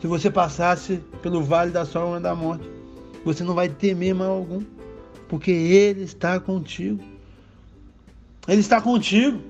Se 0.00 0.06
você 0.06 0.30
passasse 0.30 1.00
pelo 1.22 1.42
vale 1.42 1.70
da 1.70 1.86
sombra 1.86 2.20
da 2.20 2.34
morte, 2.34 2.68
você 3.24 3.42
não 3.42 3.54
vai 3.54 3.70
temer 3.70 4.14
mal 4.14 4.32
algum, 4.32 4.62
porque 5.34 5.50
Ele 5.50 6.04
está 6.04 6.38
contigo. 6.38 7.02
Ele 8.46 8.60
está 8.60 8.80
contigo. 8.80 9.42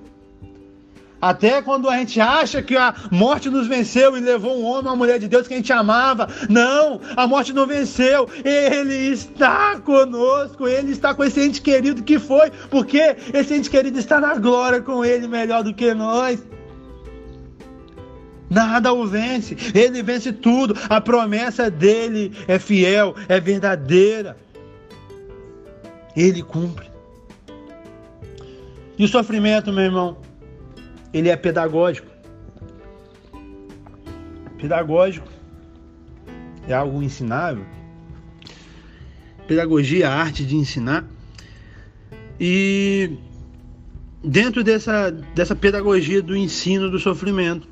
Até 1.21 1.61
quando 1.61 1.91
a 1.91 1.99
gente 1.99 2.19
acha 2.23 2.63
que 2.63 2.75
a 2.75 2.95
morte 3.11 3.51
nos 3.51 3.67
venceu 3.67 4.17
e 4.17 4.21
levou 4.21 4.59
um 4.59 4.65
homem, 4.65 4.87
uma 4.87 4.97
mulher 4.97 5.19
de 5.19 5.29
Deus 5.29 5.47
que 5.47 5.53
a 5.53 5.59
gente 5.59 5.75
amava. 5.75 6.27
Não, 6.49 7.03
a 7.15 7.27
morte 7.27 7.53
não 7.53 7.67
venceu. 7.67 8.27
Ele 8.43 8.95
está 8.95 9.79
conosco. 9.79 10.67
Ele 10.67 10.91
está 10.91 11.15
com 11.15 11.23
esse 11.23 11.39
ente 11.43 11.61
querido 11.61 12.03
que 12.03 12.19
foi. 12.19 12.51
Porque 12.71 13.15
esse 13.35 13.55
ente 13.55 13.69
querido 13.69 13.99
está 13.99 14.19
na 14.19 14.37
glória 14.37 14.81
com 14.81 15.05
ele 15.05 15.29
melhor 15.29 15.63
do 15.63 15.75
que 15.75 15.93
nós. 15.93 16.43
Nada 18.49 18.91
o 18.91 19.07
vence. 19.07 19.55
Ele 19.75 20.03
vence 20.03 20.33
tudo. 20.33 20.75
A 20.89 20.99
promessa 20.99 21.71
dele 21.71 22.33
é 22.49 22.59
fiel, 22.59 23.15
é 23.29 23.39
verdadeira. 23.39 24.43
Ele 26.17 26.43
cumpre. 26.43 26.91
E 28.97 29.05
o 29.05 29.09
sofrimento, 29.09 29.73
meu 29.73 29.85
irmão, 29.85 30.19
ele 31.13 31.29
é 31.29 31.37
pedagógico. 31.37 32.09
Pedagógico 34.59 35.29
é 36.69 36.75
algo 36.75 37.03
ensinável. 37.03 37.65
Pedagogia, 39.47 40.09
a 40.09 40.15
arte 40.15 40.45
de 40.45 40.57
ensinar. 40.57 41.05
E 42.39 43.19
dentro 44.23 44.65
dessa, 44.65 45.11
dessa 45.11 45.55
pedagogia 45.55 46.23
do 46.23 46.37
ensino 46.37 46.91
do 46.91 46.99
sofrimento, 46.99 47.69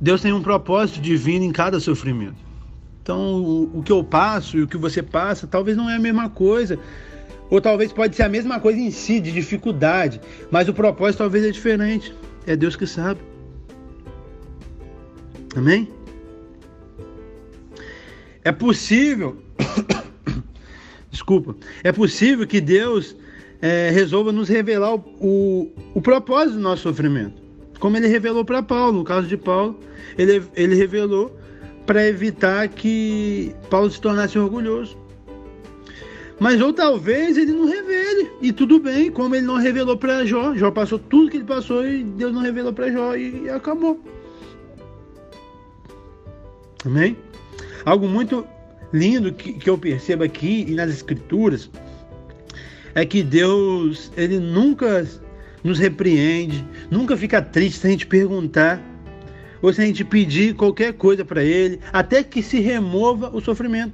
Deus 0.00 0.22
tem 0.22 0.32
um 0.32 0.42
propósito 0.42 1.00
divino 1.00 1.44
em 1.44 1.52
cada 1.52 1.80
sofrimento. 1.80 2.49
Então, 3.02 3.42
o, 3.74 3.82
que 3.82 3.90
eu 3.90 4.04
passo 4.04 4.58
e 4.58 4.62
o 4.62 4.68
que 4.68 4.76
você 4.76 5.02
passa 5.02 5.46
talvez 5.46 5.76
não 5.76 5.88
é 5.88 5.96
a 5.96 5.98
mesma 5.98 6.28
coisa. 6.28 6.78
Ou 7.48 7.60
talvez 7.60 7.92
pode 7.92 8.14
ser 8.14 8.22
a 8.22 8.28
mesma 8.28 8.60
coisa 8.60 8.78
em 8.78 8.90
si, 8.90 9.18
de 9.18 9.32
dificuldade, 9.32 10.20
mas 10.50 10.68
o 10.68 10.74
propósito 10.74 11.18
talvez 11.18 11.44
é 11.44 11.50
diferente. 11.50 12.14
É 12.46 12.54
Deus 12.54 12.76
que 12.76 12.86
sabe. 12.86 13.20
Amém? 15.56 15.88
É 18.44 18.52
possível, 18.52 19.42
desculpa, 21.10 21.56
é 21.82 21.92
possível 21.92 22.46
que 22.46 22.60
Deus 22.60 23.16
é, 23.60 23.90
resolva 23.90 24.32
nos 24.32 24.48
revelar 24.48 24.94
o, 24.94 25.04
o, 25.20 25.72
o, 25.94 26.00
propósito 26.00 26.54
do 26.54 26.60
nosso 26.60 26.82
sofrimento. 26.82 27.42
Como 27.78 27.96
ele 27.96 28.06
revelou 28.06 28.44
para 28.44 28.62
Paulo, 28.62 28.98
no 28.98 29.04
caso 29.04 29.26
de 29.26 29.36
Paulo, 29.36 29.78
ele, 30.16 30.42
ele 30.54 30.74
revelou 30.74 31.36
para 31.86 32.06
evitar 32.06 32.68
que 32.68 33.54
Paulo 33.68 33.90
se 33.90 34.00
tornasse 34.00 34.38
orgulhoso. 34.38 34.96
Mas 36.38 36.60
ou 36.60 36.72
talvez 36.72 37.36
ele 37.36 37.52
não 37.52 37.66
revele, 37.66 38.30
e 38.40 38.50
tudo 38.50 38.78
bem, 38.78 39.10
como 39.10 39.34
ele 39.34 39.46
não 39.46 39.56
revelou 39.56 39.96
para 39.96 40.24
Jó. 40.24 40.54
Jó 40.54 40.70
passou 40.70 40.98
tudo 40.98 41.30
que 41.30 41.36
ele 41.36 41.44
passou 41.44 41.86
e 41.86 42.02
Deus 42.02 42.32
não 42.32 42.40
revelou 42.40 42.72
para 42.72 42.90
Jó 42.90 43.14
e, 43.14 43.42
e 43.44 43.50
acabou. 43.50 44.00
Amém? 46.84 47.16
Algo 47.84 48.08
muito 48.08 48.46
lindo 48.92 49.32
que, 49.32 49.52
que 49.52 49.68
eu 49.68 49.76
percebo 49.76 50.24
aqui 50.24 50.64
e 50.66 50.74
nas 50.74 50.90
escrituras 50.90 51.70
é 52.94 53.04
que 53.04 53.22
Deus, 53.22 54.10
ele 54.16 54.38
nunca 54.38 55.06
nos 55.62 55.78
repreende, 55.78 56.64
nunca 56.90 57.16
fica 57.16 57.42
triste 57.42 57.80
se 57.80 57.86
a 57.86 57.90
gente 57.90 58.06
perguntar 58.06 58.82
ou 59.62 59.72
se 59.72 59.80
a 59.80 59.84
gente 59.84 60.04
pedir 60.04 60.54
qualquer 60.54 60.92
coisa 60.94 61.24
para 61.24 61.42
ele, 61.42 61.80
até 61.92 62.22
que 62.22 62.42
se 62.42 62.60
remova 62.60 63.30
o 63.34 63.40
sofrimento. 63.40 63.92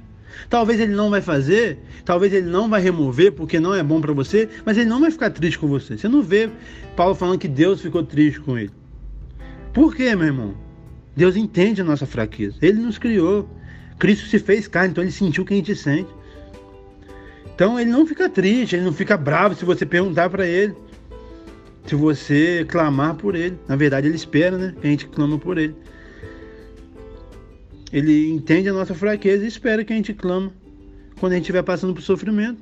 Talvez 0.49 0.79
ele 0.79 0.93
não 0.93 1.09
vai 1.09 1.21
fazer, 1.21 1.79
talvez 2.05 2.31
ele 2.33 2.47
não 2.47 2.69
vai 2.69 2.81
remover 2.81 3.31
porque 3.31 3.59
não 3.59 3.73
é 3.73 3.81
bom 3.81 3.99
para 3.99 4.13
você, 4.13 4.47
mas 4.65 4.77
ele 4.77 4.89
não 4.89 5.01
vai 5.01 5.11
ficar 5.11 5.29
triste 5.31 5.57
com 5.57 5.67
você. 5.67 5.97
Você 5.97 6.07
não 6.07 6.21
vê 6.21 6.49
Paulo 6.95 7.15
falando 7.15 7.39
que 7.39 7.47
Deus 7.47 7.81
ficou 7.81 8.03
triste 8.03 8.39
com 8.39 8.57
ele. 8.57 8.71
Por 9.73 9.95
quê, 9.95 10.15
meu 10.15 10.27
irmão? 10.27 10.55
Deus 11.15 11.35
entende 11.35 11.81
a 11.81 11.83
nossa 11.83 12.05
fraqueza. 12.05 12.57
Ele 12.61 12.79
nos 12.79 12.97
criou. 12.97 13.49
Cristo 13.97 14.27
se 14.27 14.37
fez 14.37 14.67
carne, 14.67 14.91
então 14.91 15.03
ele 15.03 15.11
sentiu 15.11 15.43
o 15.43 15.45
que 15.45 15.53
a 15.53 15.57
gente 15.57 15.75
sente. 15.75 16.09
Então 17.53 17.79
ele 17.79 17.89
não 17.89 18.05
fica 18.05 18.29
triste, 18.29 18.75
ele 18.75 18.85
não 18.85 18.93
fica 18.93 19.17
bravo 19.17 19.55
se 19.55 19.65
você 19.65 19.83
perguntar 19.85 20.29
para 20.29 20.45
ele. 20.45 20.75
Se 21.87 21.95
você 21.95 22.65
clamar 22.67 23.15
por 23.15 23.33
ele. 23.33 23.57
Na 23.67 23.75
verdade, 23.75 24.07
ele 24.07 24.15
espera, 24.15 24.57
né? 24.57 24.75
Que 24.79 24.87
a 24.87 24.89
gente 24.89 25.07
clama 25.07 25.39
por 25.39 25.57
ele. 25.57 25.73
Ele 27.91 28.29
entende 28.29 28.67
a 28.67 28.73
nossa 28.73 28.93
fraqueza 28.93 29.45
e 29.45 29.47
espera 29.47 29.85
que 29.85 29.93
a 29.93 29.95
gente 29.95 30.13
clama 30.13 30.51
quando 31.17 31.31
a 31.31 31.35
gente 31.35 31.43
estiver 31.43 31.63
passando 31.63 31.93
por 31.93 32.01
sofrimento. 32.01 32.59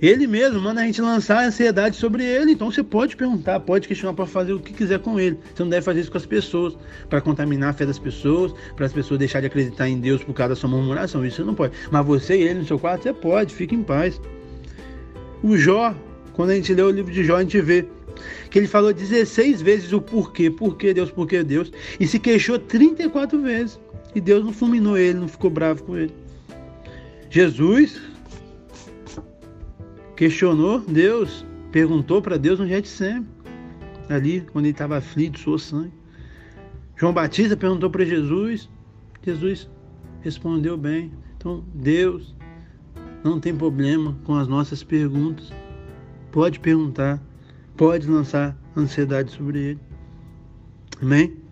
Ele 0.00 0.28
mesmo 0.28 0.60
manda 0.60 0.80
a 0.80 0.84
gente 0.84 1.00
lançar 1.00 1.38
a 1.38 1.46
ansiedade 1.46 1.96
sobre 1.96 2.24
ele. 2.24 2.52
Então 2.52 2.70
você 2.70 2.82
pode 2.82 3.16
perguntar, 3.16 3.60
pode 3.60 3.86
questionar 3.86 4.14
para 4.14 4.26
fazer 4.26 4.52
o 4.52 4.60
que 4.60 4.72
quiser 4.72 4.98
com 4.98 5.18
ele. 5.18 5.38
Você 5.54 5.62
não 5.62 5.70
deve 5.70 5.82
fazer 5.82 6.00
isso 6.00 6.10
com 6.10 6.18
as 6.18 6.26
pessoas, 6.26 6.76
para 7.08 7.20
contaminar 7.20 7.70
a 7.70 7.72
fé 7.72 7.86
das 7.86 7.98
pessoas, 7.98 8.52
para 8.74 8.86
as 8.86 8.92
pessoas 8.92 9.18
deixarem 9.18 9.42
de 9.42 9.46
acreditar 9.48 9.88
em 9.88 10.00
Deus 10.00 10.22
por 10.22 10.34
causa 10.34 10.50
da 10.50 10.56
sua 10.56 10.70
murmuração. 10.70 11.24
Isso 11.24 11.36
você 11.36 11.44
não 11.44 11.54
pode. 11.54 11.74
Mas 11.90 12.06
você 12.06 12.36
e 12.36 12.42
ele 12.42 12.60
no 12.60 12.66
seu 12.66 12.78
quarto, 12.78 13.04
você 13.04 13.12
pode, 13.12 13.54
fique 13.54 13.74
em 13.74 13.82
paz. 13.82 14.20
O 15.42 15.56
Jó, 15.56 15.94
quando 16.38 16.50
a 16.50 16.54
gente 16.54 16.72
lê 16.72 16.82
o 16.82 16.90
livro 16.92 17.12
de 17.12 17.24
Jó, 17.24 17.34
a 17.34 17.42
gente 17.42 17.60
vê 17.60 17.84
que 18.48 18.60
ele 18.60 18.68
falou 18.68 18.94
16 18.94 19.60
vezes 19.60 19.92
o 19.92 20.00
porquê, 20.00 20.48
porquê 20.48 20.94
Deus, 20.94 21.10
porquê 21.10 21.42
Deus, 21.42 21.72
e 21.98 22.06
se 22.06 22.16
queixou 22.20 22.60
34 22.60 23.42
vezes. 23.42 23.80
E 24.14 24.20
Deus 24.20 24.44
não 24.44 24.52
fulminou 24.52 24.96
ele, 24.96 25.18
não 25.18 25.26
ficou 25.26 25.50
bravo 25.50 25.82
com 25.82 25.96
ele. 25.96 26.14
Jesus 27.28 28.00
questionou 30.14 30.78
Deus, 30.78 31.44
perguntou 31.72 32.22
para 32.22 32.36
Deus 32.36 32.60
no 32.60 32.68
Getsemane, 32.68 33.26
ali 34.08 34.42
quando 34.52 34.66
ele 34.66 34.70
estava 34.70 34.98
aflito, 34.98 35.40
suou 35.40 35.58
sangue. 35.58 35.92
João 36.94 37.12
Batista 37.12 37.56
perguntou 37.56 37.90
para 37.90 38.04
Jesus, 38.04 38.70
Jesus 39.26 39.68
respondeu 40.20 40.76
bem. 40.76 41.10
Então, 41.36 41.64
Deus 41.74 42.32
não 43.24 43.40
tem 43.40 43.52
problema 43.52 44.16
com 44.22 44.36
as 44.36 44.46
nossas 44.46 44.84
perguntas. 44.84 45.52
Pode 46.30 46.60
perguntar, 46.60 47.22
pode 47.76 48.06
lançar 48.06 48.56
ansiedade 48.76 49.32
sobre 49.32 49.58
ele. 49.58 49.80
Amém? 51.00 51.48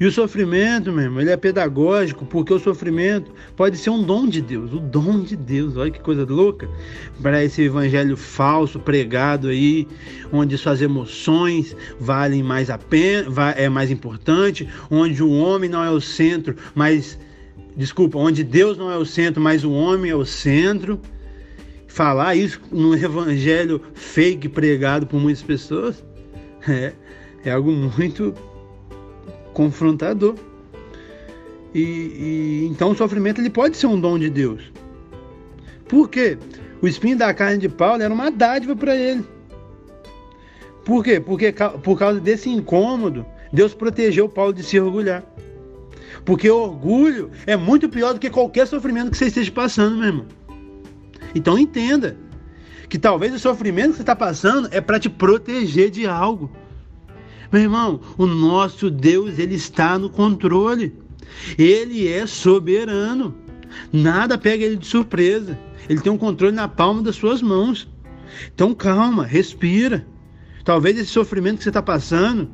E 0.00 0.06
o 0.06 0.12
sofrimento, 0.12 0.92
meu 0.92 1.04
irmão, 1.04 1.20
ele 1.20 1.30
é 1.30 1.36
pedagógico, 1.36 2.24
porque 2.24 2.54
o 2.54 2.58
sofrimento 2.60 3.32
pode 3.56 3.76
ser 3.76 3.90
um 3.90 4.00
dom 4.00 4.28
de 4.28 4.40
Deus, 4.40 4.72
o 4.72 4.78
dom 4.78 5.22
de 5.22 5.34
Deus. 5.34 5.76
Olha 5.76 5.90
que 5.90 5.98
coisa 5.98 6.24
louca 6.24 6.68
para 7.20 7.42
esse 7.42 7.62
evangelho 7.62 8.16
falso 8.16 8.78
pregado 8.78 9.48
aí, 9.48 9.88
onde 10.32 10.56
suas 10.56 10.80
emoções 10.80 11.76
valem 11.98 12.44
mais 12.44 12.70
a 12.70 12.78
pena, 12.78 13.28
é 13.56 13.68
mais 13.68 13.90
importante, 13.90 14.68
onde 14.88 15.20
o 15.20 15.32
homem 15.32 15.68
não 15.68 15.82
é 15.82 15.90
o 15.90 16.00
centro, 16.00 16.54
mas 16.76 17.18
desculpa, 17.76 18.18
onde 18.18 18.44
Deus 18.44 18.78
não 18.78 18.92
é 18.92 18.96
o 18.96 19.04
centro, 19.04 19.42
mas 19.42 19.64
o 19.64 19.72
homem 19.72 20.12
é 20.12 20.16
o 20.16 20.24
centro. 20.24 21.00
Falar 21.88 22.36
isso 22.36 22.60
num 22.70 22.94
evangelho 22.94 23.82
fake 23.94 24.48
pregado 24.48 25.06
por 25.06 25.18
muitas 25.18 25.42
pessoas 25.42 26.04
é, 26.68 26.92
é 27.44 27.50
algo 27.50 27.72
muito 27.72 28.34
confrontador. 29.52 30.36
E, 31.74 31.80
e, 31.80 32.68
então 32.70 32.90
o 32.90 32.96
sofrimento 32.96 33.40
ele 33.40 33.50
pode 33.50 33.76
ser 33.76 33.86
um 33.86 34.00
dom 34.00 34.18
de 34.18 34.30
Deus. 34.30 34.70
Por 35.88 36.08
quê? 36.08 36.38
O 36.80 36.86
espinho 36.86 37.16
da 37.16 37.34
carne 37.34 37.58
de 37.58 37.68
Paulo 37.68 38.02
era 38.02 38.12
uma 38.12 38.30
dádiva 38.30 38.76
para 38.76 38.94
ele. 38.94 39.24
Por 40.84 41.02
quê? 41.02 41.18
Porque 41.18 41.52
por 41.82 41.98
causa 41.98 42.20
desse 42.20 42.48
incômodo, 42.48 43.26
Deus 43.52 43.74
protegeu 43.74 44.28
Paulo 44.28 44.52
de 44.52 44.62
se 44.62 44.78
orgulhar. 44.78 45.24
Porque 46.24 46.48
orgulho 46.50 47.30
é 47.46 47.56
muito 47.56 47.88
pior 47.88 48.12
do 48.12 48.20
que 48.20 48.30
qualquer 48.30 48.66
sofrimento 48.66 49.10
que 49.10 49.16
você 49.16 49.26
esteja 49.26 49.50
passando, 49.50 49.96
meu 49.96 50.06
irmão. 50.06 50.26
Então 51.34 51.58
entenda 51.58 52.16
que 52.88 52.98
talvez 52.98 53.34
o 53.34 53.38
sofrimento 53.38 53.90
que 53.90 53.96
você 53.96 54.02
está 54.02 54.16
passando 54.16 54.68
é 54.70 54.80
para 54.80 54.98
te 54.98 55.08
proteger 55.08 55.90
de 55.90 56.06
algo. 56.06 56.50
Meu 57.52 57.62
irmão, 57.62 58.00
o 58.16 58.26
nosso 58.26 58.90
Deus, 58.90 59.38
ele 59.38 59.54
está 59.54 59.98
no 59.98 60.10
controle. 60.10 60.94
Ele 61.58 62.08
é 62.08 62.26
soberano. 62.26 63.34
Nada 63.92 64.38
pega 64.38 64.64
ele 64.64 64.76
de 64.76 64.86
surpresa. 64.86 65.58
Ele 65.88 66.00
tem 66.00 66.12
um 66.12 66.18
controle 66.18 66.54
na 66.54 66.68
palma 66.68 67.02
das 67.02 67.16
suas 67.16 67.40
mãos. 67.40 67.88
Então 68.54 68.74
calma, 68.74 69.24
respira. 69.24 70.06
Talvez 70.64 70.98
esse 70.98 71.10
sofrimento 71.10 71.58
que 71.58 71.64
você 71.64 71.70
está 71.70 71.82
passando 71.82 72.50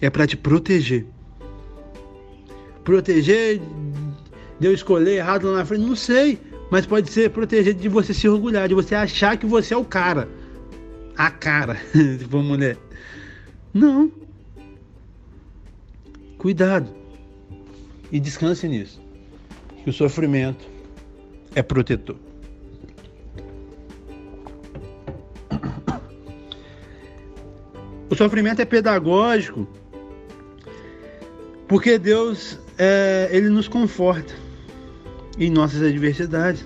é 0.00 0.08
para 0.08 0.26
te 0.26 0.36
proteger. 0.36 1.06
Proteger 2.82 3.60
de 4.58 4.66
eu 4.66 4.72
escolher 4.72 5.16
errado 5.16 5.50
lá 5.50 5.58
na 5.58 5.64
frente, 5.64 5.84
não 5.84 5.96
sei. 5.96 6.38
Mas 6.74 6.86
pode 6.86 7.08
ser 7.08 7.30
proteger 7.30 7.72
de 7.72 7.88
você 7.88 8.12
se 8.12 8.28
orgulhar, 8.28 8.66
de 8.66 8.74
você 8.74 8.96
achar 8.96 9.36
que 9.36 9.46
você 9.46 9.72
é 9.72 9.76
o 9.76 9.84
cara. 9.84 10.28
A 11.16 11.30
cara, 11.30 11.76
se 11.94 12.24
for 12.28 12.42
mulher. 12.42 12.76
Não. 13.72 14.10
Cuidado. 16.36 16.90
E 18.10 18.18
descanse 18.18 18.66
nisso. 18.66 19.00
Que 19.84 19.90
o 19.90 19.92
sofrimento 19.92 20.66
é 21.54 21.62
protetor. 21.62 22.16
O 28.10 28.16
sofrimento 28.16 28.60
é 28.60 28.64
pedagógico 28.64 29.68
porque 31.68 31.98
Deus 31.98 32.58
é, 32.76 33.28
ele 33.30 33.48
nos 33.48 33.68
conforta 33.68 34.34
em 35.38 35.50
nossas 35.50 35.82
adversidades. 35.82 36.64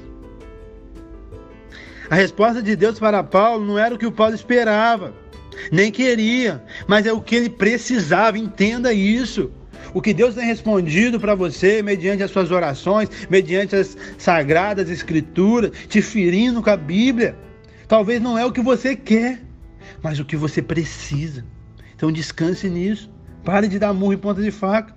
A 2.11 2.15
resposta 2.15 2.63
de 2.63 2.75
Deus 2.75 2.99
para 2.99 3.23
Paulo 3.23 3.65
não 3.65 3.79
era 3.79 3.95
o 3.95 3.99
que 3.99 4.07
o 4.07 4.13
Paulo 4.13 4.35
esperava. 4.35 5.13
nem 5.73 5.91
queria, 5.91 6.63
mas 6.87 7.05
é 7.05 7.13
o 7.13 7.21
que 7.21 7.35
ele 7.35 7.51
precisava, 7.51 8.39
entenda 8.39 8.93
isso. 8.93 9.51
O 9.93 10.03
que 10.03 10.15
Deus 10.15 10.35
tem 10.35 10.45
respondido 10.45 11.19
para 11.19 11.35
você, 11.35 11.83
mediante 11.83 12.23
as 12.23 12.31
suas 12.31 12.51
orações, 12.51 13.09
mediante 13.29 13.75
as 13.75 13.97
sagradas 14.17 14.91
escrituras, 14.91 15.71
te 15.89 16.03
ferindo 16.03 16.63
com 16.63 16.71
a 16.71 16.77
Bíblia, 16.77 17.37
talvez 17.87 18.21
não 18.21 18.39
é 18.39 18.45
o 18.45 18.53
que 18.53 18.61
você 18.61 18.95
quer, 18.95 19.43
mas 20.03 20.19
o 20.19 20.25
que 20.25 20.37
você 20.37 20.63
precisa. 20.63 21.45
Então 21.95 22.13
descanse 22.13 22.69
nisso. 22.69 23.11
Pare 23.45 23.67
de 23.67 23.79
dar 23.79 23.93
murro 23.93 24.13
em 24.13 24.19
ponta 24.19 24.43
de 24.43 24.51
faca. 24.51 24.95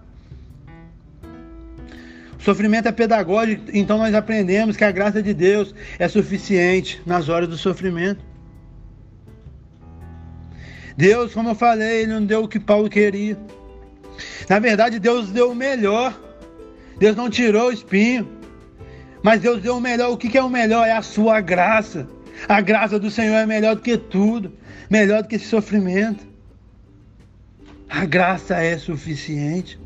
Sofrimento 2.41 2.87
é 2.87 2.91
pedagógico, 2.91 3.65
então 3.71 3.99
nós 3.99 4.15
aprendemos 4.15 4.75
que 4.75 4.83
a 4.83 4.91
graça 4.91 5.21
de 5.21 5.31
Deus 5.31 5.75
é 5.99 6.07
suficiente 6.07 6.99
nas 7.05 7.29
horas 7.29 7.47
do 7.47 7.57
sofrimento. 7.57 8.25
Deus, 10.97 11.33
como 11.33 11.49
eu 11.49 11.55
falei, 11.55 12.01
ele 12.01 12.13
não 12.13 12.25
deu 12.25 12.43
o 12.43 12.47
que 12.47 12.59
Paulo 12.59 12.89
queria. 12.89 13.37
Na 14.49 14.57
verdade, 14.59 14.99
Deus 14.99 15.29
deu 15.31 15.51
o 15.51 15.55
melhor. 15.55 16.19
Deus 16.97 17.15
não 17.15 17.29
tirou 17.29 17.69
o 17.69 17.71
espinho. 17.71 18.27
Mas 19.23 19.41
Deus 19.41 19.61
deu 19.61 19.77
o 19.77 19.81
melhor. 19.81 20.11
O 20.11 20.17
que 20.17 20.35
é 20.37 20.43
o 20.43 20.49
melhor? 20.49 20.87
É 20.87 20.91
a 20.91 21.01
sua 21.01 21.41
graça. 21.41 22.07
A 22.47 22.59
graça 22.59 22.99
do 22.99 23.09
Senhor 23.09 23.35
é 23.35 23.45
melhor 23.45 23.75
do 23.75 23.81
que 23.81 23.97
tudo. 23.97 24.51
Melhor 24.89 25.21
do 25.21 25.27
que 25.27 25.35
esse 25.35 25.45
sofrimento. 25.45 26.25
A 27.87 28.05
graça 28.05 28.55
é 28.61 28.77
suficiente. 28.77 29.80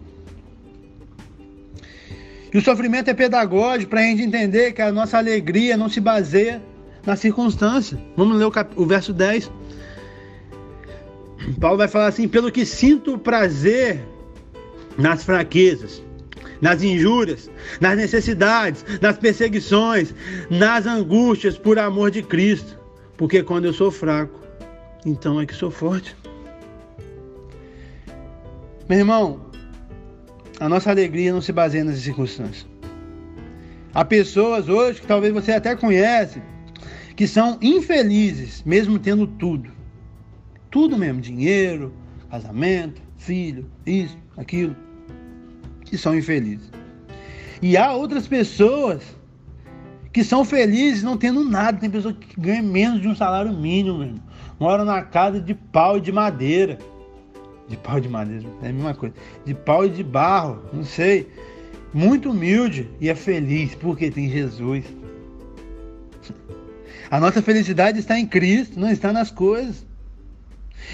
E 2.56 2.58
o 2.58 2.62
sofrimento 2.62 3.10
é 3.10 3.14
pedagógico 3.14 3.90
para 3.90 4.00
a 4.00 4.04
gente 4.04 4.22
entender 4.22 4.72
que 4.72 4.82
a 4.82 4.90
nossa 4.90 5.18
alegria 5.18 5.76
não 5.76 5.90
se 5.90 6.00
baseia 6.00 6.64
na 7.06 7.18
circunstância. 7.18 8.02
Vamos 8.16 8.38
ler 8.38 8.46
o, 8.46 8.50
cap... 8.50 8.72
o 8.78 8.86
verso 8.86 9.12
10. 9.12 9.52
Paulo 11.60 11.78
vai 11.78 11.90
falar 11.90 12.08
assim: 12.08 12.30
pelo 12.30 12.50
que 12.50 12.66
sinto 12.66 13.18
prazer 13.18 14.02
nas 14.98 15.26
fraquezas, 15.26 16.02
nas 16.62 16.82
injúrias, 16.82 17.52
nas 17.82 17.98
necessidades, 17.98 18.86
nas 19.02 19.18
perseguições, 19.18 20.16
nas 20.50 20.86
angústias 20.86 21.58
por 21.58 21.78
amor 21.78 22.10
de 22.10 22.24
Cristo. 22.24 22.80
Porque 23.18 23.44
quando 23.44 23.66
eu 23.66 23.74
sou 23.74 23.92
fraco, 23.92 24.40
então 25.06 25.42
é 25.42 25.46
que 25.46 25.54
sou 25.54 25.72
forte. 25.72 26.16
Meu 28.88 29.00
irmão, 29.00 29.42
a 30.60 30.70
nossa 30.70 30.90
alegria 30.90 31.34
não 31.34 31.42
se 31.42 31.52
baseia 31.52 31.84
nas 31.84 32.00
circunstâncias. 32.00 32.66
Há 33.94 34.04
pessoas 34.04 34.68
hoje 34.68 35.02
que 35.02 35.08
talvez 35.08 35.34
você 35.34 35.54
até 35.54 35.76
conhece 35.76 36.42
que 37.16 37.28
são 37.28 37.58
infelizes, 37.62 38.62
mesmo 38.64 39.00
tendo 39.00 39.26
tudo. 39.26 39.72
Tudo 40.70 40.98
mesmo, 40.98 41.22
dinheiro, 41.22 41.94
casamento, 42.30 43.02
filho, 43.18 43.70
isso, 43.86 44.18
aquilo 44.36 44.76
que 45.86 45.98
são 45.98 46.18
infelizes. 46.18 46.70
E 47.62 47.78
há 47.78 47.94
outras 47.94 48.28
pessoas 48.28 49.02
que 50.12 50.24
são 50.24 50.44
felizes 50.44 51.04
não 51.04 51.18
tendo 51.18 51.44
nada. 51.44 51.78
Tem 51.78 51.90
pessoas 51.90 52.16
que 52.18 52.40
ganham 52.40 52.66
menos 52.66 53.02
de 53.02 53.08
um 53.08 53.16
salário 53.16 53.54
mínimo, 53.54 54.00
mesmo. 54.00 54.22
moram 54.60 54.84
na 54.84 55.02
casa 55.02 55.40
de 55.40 55.54
pau 55.54 55.98
e 55.98 56.02
de 56.02 56.12
madeira. 56.12 56.78
De 57.68 57.78
pau 57.78 58.00
de 58.00 58.08
madeira, 58.08 58.46
é 58.62 58.70
a 58.70 58.74
mesma 58.74 58.94
coisa. 58.94 59.16
De 59.44 59.54
pau 59.54 59.86
e 59.86 59.90
de 59.90 60.04
barro, 60.04 60.62
não 60.72 60.84
sei. 60.84 61.28
Muito 61.94 62.30
humilde 62.30 62.90
e 63.00 63.10
é 63.10 63.16
feliz 63.16 63.74
porque 63.76 64.12
tem 64.12 64.30
Jesus. 64.30 64.86
A 67.10 67.20
nossa 67.20 67.42
felicidade 67.42 68.00
está 68.00 68.20
em 68.20 68.28
Cristo, 68.28 68.80
não 68.80 68.90
está 68.90 69.14
nas 69.14 69.32
coisas. 69.32 69.86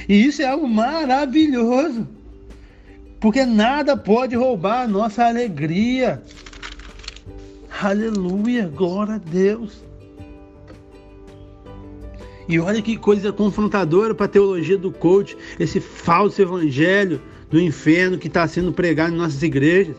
E 0.07 0.25
isso 0.25 0.41
é 0.41 0.45
algo 0.45 0.67
maravilhoso. 0.67 2.07
Porque 3.19 3.45
nada 3.45 3.95
pode 3.95 4.35
roubar 4.35 4.83
a 4.83 4.87
nossa 4.87 5.25
alegria. 5.25 6.21
Aleluia, 7.81 8.67
glória 8.67 9.15
a 9.15 9.17
Deus. 9.17 9.83
E 12.47 12.59
olha 12.59 12.81
que 12.81 12.97
coisa 12.97 13.31
confrontadora 13.31 14.13
para 14.13 14.25
a 14.25 14.29
teologia 14.29 14.77
do 14.77 14.91
coach, 14.91 15.37
esse 15.59 15.79
falso 15.79 16.41
evangelho 16.41 17.21
do 17.49 17.59
inferno 17.59 18.17
que 18.17 18.27
está 18.27 18.47
sendo 18.47 18.71
pregado 18.71 19.13
em 19.13 19.17
nossas 19.17 19.41
igrejas. 19.43 19.95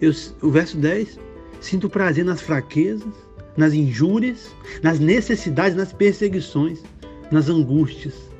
Eu, 0.00 0.12
o 0.42 0.50
verso 0.50 0.76
10: 0.76 1.18
Sinto 1.60 1.88
prazer 1.88 2.24
nas 2.24 2.40
fraquezas, 2.40 3.12
nas 3.56 3.72
injúrias, 3.72 4.54
nas 4.82 4.98
necessidades, 4.98 5.76
nas 5.76 5.92
perseguições, 5.92 6.82
nas 7.30 7.48
angústias 7.48 8.35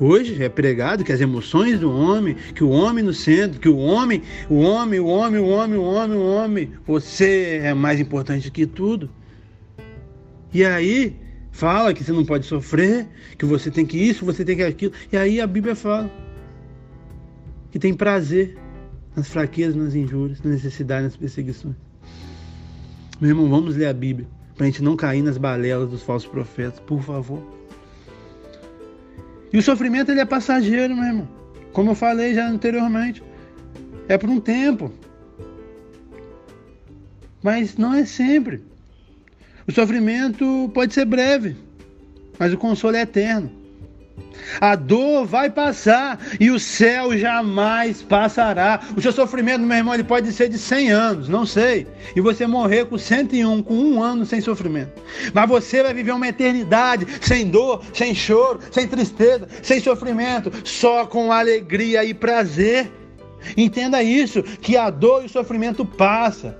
Hoje 0.00 0.40
é 0.42 0.48
pregado 0.48 1.02
que 1.02 1.12
as 1.12 1.20
emoções 1.20 1.80
do 1.80 1.92
homem, 1.92 2.36
que 2.54 2.62
o 2.62 2.70
homem 2.70 3.02
no 3.02 3.12
centro, 3.12 3.58
que 3.58 3.68
o 3.68 3.76
homem, 3.76 4.22
o 4.48 4.60
homem, 4.60 5.00
o 5.00 5.06
homem, 5.06 5.40
o 5.40 5.48
homem, 5.48 5.78
o 5.78 5.82
homem, 5.82 6.16
o 6.16 6.24
homem, 6.24 6.72
você 6.86 7.60
é 7.64 7.74
mais 7.74 7.98
importante 7.98 8.50
que 8.50 8.64
tudo. 8.64 9.10
E 10.54 10.64
aí 10.64 11.16
fala 11.50 11.92
que 11.92 12.04
você 12.04 12.12
não 12.12 12.24
pode 12.24 12.46
sofrer, 12.46 13.08
que 13.36 13.44
você 13.44 13.72
tem 13.72 13.84
que 13.84 13.98
isso, 13.98 14.24
você 14.24 14.44
tem 14.44 14.56
que 14.56 14.62
aquilo. 14.62 14.92
E 15.12 15.16
aí 15.16 15.40
a 15.40 15.46
Bíblia 15.46 15.74
fala 15.74 16.08
que 17.72 17.78
tem 17.78 17.92
prazer 17.92 18.56
nas 19.16 19.28
fraquezas, 19.28 19.74
nas 19.74 19.96
injúrias, 19.96 20.40
nas 20.42 20.54
necessidades, 20.54 21.04
nas 21.04 21.16
perseguições. 21.16 21.74
Meu 23.20 23.30
irmão, 23.30 23.48
vamos 23.50 23.74
ler 23.74 23.86
a 23.86 23.92
Bíblia 23.92 24.28
para 24.54 24.64
a 24.64 24.70
gente 24.70 24.82
não 24.82 24.94
cair 24.94 25.22
nas 25.22 25.38
balelas 25.38 25.90
dos 25.90 26.02
falsos 26.02 26.28
profetas, 26.28 26.78
por 26.78 27.02
favor. 27.02 27.57
E 29.52 29.58
o 29.58 29.62
sofrimento 29.62 30.10
ele 30.10 30.20
é 30.20 30.24
passageiro, 30.24 30.94
meu 30.94 31.04
irmão. 31.04 31.28
Como 31.72 31.90
eu 31.90 31.94
falei 31.94 32.34
já 32.34 32.48
anteriormente. 32.48 33.22
É 34.08 34.16
por 34.16 34.28
um 34.28 34.40
tempo. 34.40 34.92
Mas 37.42 37.76
não 37.76 37.94
é 37.94 38.04
sempre. 38.04 38.62
O 39.66 39.72
sofrimento 39.72 40.70
pode 40.72 40.94
ser 40.94 41.04
breve, 41.04 41.54
mas 42.38 42.52
o 42.52 42.58
consolo 42.58 42.96
é 42.96 43.02
eterno. 43.02 43.57
A 44.60 44.74
dor 44.74 45.26
vai 45.26 45.50
passar 45.50 46.18
e 46.40 46.50
o 46.50 46.58
céu 46.58 47.16
jamais 47.16 48.02
passará. 48.02 48.80
O 48.96 49.00
seu 49.00 49.12
sofrimento, 49.12 49.60
meu 49.60 49.76
irmão, 49.76 49.94
ele 49.94 50.04
pode 50.04 50.32
ser 50.32 50.48
de 50.48 50.58
100 50.58 50.90
anos, 50.90 51.28
não 51.28 51.44
sei. 51.44 51.86
E 52.16 52.20
você 52.20 52.46
morrer 52.46 52.86
com 52.86 52.98
101, 52.98 53.62
com 53.62 53.74
um 53.74 54.02
ano 54.02 54.24
sem 54.24 54.40
sofrimento. 54.40 55.02
Mas 55.32 55.48
você 55.48 55.82
vai 55.82 55.94
viver 55.94 56.12
uma 56.12 56.28
eternidade 56.28 57.06
sem 57.20 57.48
dor, 57.48 57.82
sem 57.92 58.14
choro, 58.14 58.60
sem 58.70 58.86
tristeza, 58.86 59.48
sem 59.62 59.80
sofrimento, 59.80 60.50
só 60.64 61.06
com 61.06 61.30
alegria 61.30 62.04
e 62.04 62.14
prazer. 62.14 62.90
Entenda 63.56 64.02
isso, 64.02 64.42
que 64.42 64.76
a 64.76 64.90
dor 64.90 65.22
e 65.22 65.26
o 65.26 65.30
sofrimento 65.30 65.84
passa. 65.84 66.58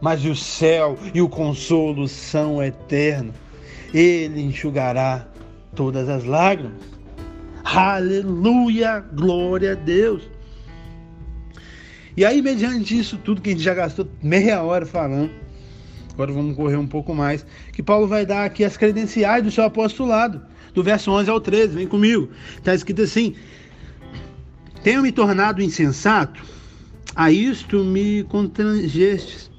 Mas 0.00 0.24
o 0.24 0.36
céu 0.36 0.96
e 1.14 1.20
o 1.20 1.28
consolo 1.28 2.06
são 2.06 2.62
eternos. 2.62 3.34
Ele 3.94 4.42
enxugará 4.42 5.26
todas 5.76 6.08
as 6.08 6.24
lágrimas. 6.24 6.72
Aleluia, 7.62 9.04
glória 9.12 9.72
a 9.72 9.74
Deus. 9.74 10.22
E 12.16 12.24
aí, 12.24 12.40
mediante 12.40 12.98
isso 12.98 13.18
tudo 13.18 13.42
que 13.42 13.50
a 13.50 13.52
gente 13.52 13.62
já 13.62 13.74
gastou 13.74 14.08
meia 14.22 14.62
hora 14.62 14.86
falando, 14.86 15.30
agora 16.14 16.32
vamos 16.32 16.56
correr 16.56 16.76
um 16.76 16.86
pouco 16.86 17.14
mais, 17.14 17.44
que 17.72 17.82
Paulo 17.82 18.08
vai 18.08 18.24
dar 18.24 18.46
aqui 18.46 18.64
as 18.64 18.76
credenciais 18.76 19.44
do 19.44 19.50
seu 19.50 19.64
apostolado, 19.64 20.40
do 20.72 20.82
verso 20.82 21.10
11 21.10 21.30
ao 21.30 21.40
13, 21.40 21.74
vem 21.74 21.86
comigo. 21.86 22.30
Está 22.56 22.74
escrito 22.74 23.02
assim: 23.02 23.34
Tenho 24.82 25.02
me 25.02 25.12
tornado 25.12 25.60
insensato, 25.60 26.42
a 27.14 27.30
isto 27.30 27.84
me 27.84 28.24
constrangestes. 28.24 29.50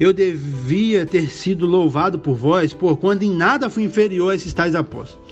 Eu 0.00 0.12
devia 0.12 1.04
ter 1.04 1.28
sido 1.28 1.66
louvado 1.66 2.18
por 2.18 2.36
vós, 2.36 2.72
por 2.72 2.96
quando 2.96 3.22
em 3.22 3.34
nada 3.34 3.68
fui 3.68 3.84
inferior 3.84 4.32
a 4.32 4.34
esses 4.34 4.54
tais 4.54 4.74
apóstolos 4.74 5.27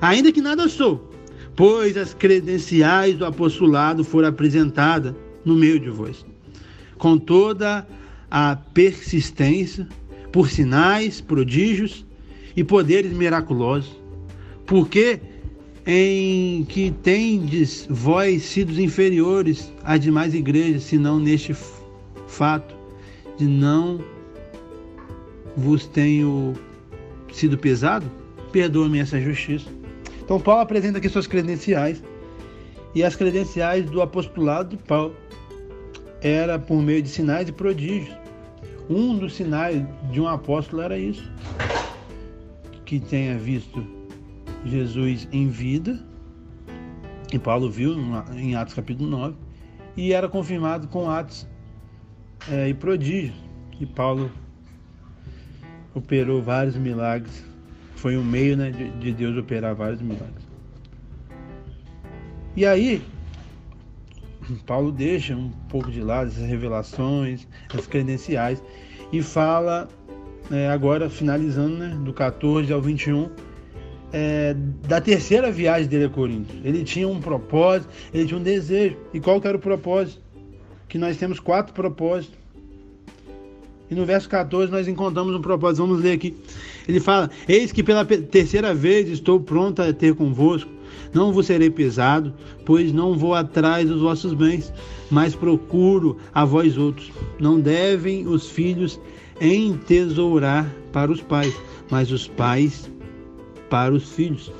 ainda 0.00 0.32
que 0.32 0.40
nada 0.40 0.68
sou, 0.68 1.10
pois 1.56 1.96
as 1.96 2.14
credenciais 2.14 3.16
do 3.16 3.24
apostolado 3.24 4.04
foram 4.04 4.28
apresentadas 4.28 5.14
no 5.44 5.54
meio 5.54 5.80
de 5.80 5.90
vós, 5.90 6.24
com 6.96 7.18
toda 7.18 7.86
a 8.30 8.56
persistência, 8.56 9.88
por 10.30 10.50
sinais, 10.50 11.20
prodígios 11.20 12.04
e 12.54 12.62
poderes 12.62 13.12
miraculosos, 13.12 13.90
porque 14.66 15.20
em 15.86 16.64
que 16.64 16.90
tendes 16.90 17.86
vós 17.88 18.42
sido 18.42 18.78
inferiores 18.78 19.72
às 19.82 20.00
demais 20.00 20.34
igrejas, 20.34 20.82
senão 20.82 21.18
neste 21.18 21.56
fato 22.26 22.76
de 23.38 23.46
não 23.46 23.98
vos 25.56 25.86
tenho 25.86 26.54
sido 27.32 27.56
pesado? 27.56 28.04
Perdoa-me 28.52 28.98
essa 28.98 29.18
justiça. 29.18 29.77
Então, 30.28 30.38
Paulo 30.38 30.60
apresenta 30.60 30.98
aqui 30.98 31.08
suas 31.08 31.26
credenciais. 31.26 32.04
E 32.94 33.02
as 33.02 33.16
credenciais 33.16 33.88
do 33.88 34.02
apostolado 34.02 34.76
de 34.76 34.82
Paulo 34.82 35.16
era 36.20 36.58
por 36.58 36.82
meio 36.82 37.02
de 37.02 37.08
sinais 37.08 37.48
e 37.48 37.52
prodígios. 37.52 38.14
Um 38.90 39.16
dos 39.16 39.34
sinais 39.34 39.82
de 40.12 40.20
um 40.20 40.28
apóstolo 40.28 40.82
era 40.82 40.98
isso. 40.98 41.32
que 42.84 43.00
tenha 43.00 43.38
visto 43.38 43.82
Jesus 44.66 45.26
em 45.32 45.48
vida, 45.48 45.98
e 47.32 47.38
Paulo 47.38 47.70
viu 47.70 47.94
em 48.36 48.54
Atos 48.54 48.74
capítulo 48.74 49.08
9, 49.08 49.34
e 49.96 50.12
era 50.12 50.28
confirmado 50.28 50.88
com 50.88 51.10
atos 51.10 51.48
é, 52.50 52.68
e 52.68 52.74
prodígios. 52.74 53.34
E 53.80 53.86
Paulo 53.86 54.30
operou 55.94 56.42
vários 56.42 56.76
milagres. 56.76 57.48
Foi 57.98 58.16
um 58.16 58.24
meio 58.24 58.56
né, 58.56 58.70
de, 58.70 58.90
de 58.90 59.12
Deus 59.12 59.36
operar 59.36 59.74
vários 59.74 60.00
milagres. 60.00 60.46
E 62.56 62.64
aí, 62.64 63.02
Paulo 64.66 64.92
deixa 64.92 65.34
um 65.34 65.50
pouco 65.68 65.90
de 65.90 66.00
lado 66.00 66.28
essas 66.28 66.44
revelações, 66.44 67.46
essas 67.68 67.88
credenciais, 67.88 68.62
e 69.12 69.20
fala, 69.20 69.88
é, 70.48 70.68
agora 70.68 71.10
finalizando, 71.10 71.76
né, 71.76 71.98
do 72.04 72.12
14 72.12 72.72
ao 72.72 72.80
21, 72.80 73.30
é, 74.12 74.54
da 74.86 75.00
terceira 75.00 75.50
viagem 75.50 75.88
dele 75.88 76.04
a 76.04 76.08
Corinto. 76.08 76.54
Ele 76.62 76.84
tinha 76.84 77.08
um 77.08 77.20
propósito, 77.20 77.92
ele 78.14 78.26
tinha 78.26 78.38
um 78.38 78.42
desejo. 78.42 78.96
E 79.12 79.18
qual 79.18 79.40
que 79.40 79.48
era 79.48 79.56
o 79.56 79.60
propósito? 79.60 80.22
Que 80.88 80.98
nós 80.98 81.16
temos 81.16 81.40
quatro 81.40 81.74
propósitos. 81.74 82.38
E 83.90 83.94
no 83.94 84.04
verso 84.04 84.28
14 84.28 84.70
nós 84.70 84.86
encontramos 84.86 85.34
um 85.34 85.40
propósito. 85.40 85.86
Vamos 85.86 86.02
ler 86.02 86.12
aqui. 86.12 86.36
Ele 86.86 87.00
fala: 87.00 87.30
Eis 87.48 87.72
que 87.72 87.82
pela 87.82 88.04
terceira 88.04 88.74
vez 88.74 89.08
estou 89.08 89.40
pronto 89.40 89.80
a 89.80 89.92
ter 89.92 90.14
convosco. 90.14 90.70
Não 91.12 91.32
vos 91.32 91.46
serei 91.46 91.70
pesado, 91.70 92.34
pois 92.64 92.92
não 92.92 93.16
vou 93.16 93.34
atrás 93.34 93.88
dos 93.88 94.02
vossos 94.02 94.34
bens, 94.34 94.72
mas 95.10 95.34
procuro 95.34 96.18
a 96.34 96.44
vós 96.44 96.76
outros. 96.76 97.10
Não 97.38 97.58
devem 97.58 98.26
os 98.26 98.50
filhos 98.50 99.00
entesourar 99.40 100.70
para 100.92 101.10
os 101.10 101.22
pais, 101.22 101.54
mas 101.90 102.10
os 102.10 102.26
pais 102.26 102.90
para 103.70 103.94
os 103.94 104.12
filhos. 104.12 104.52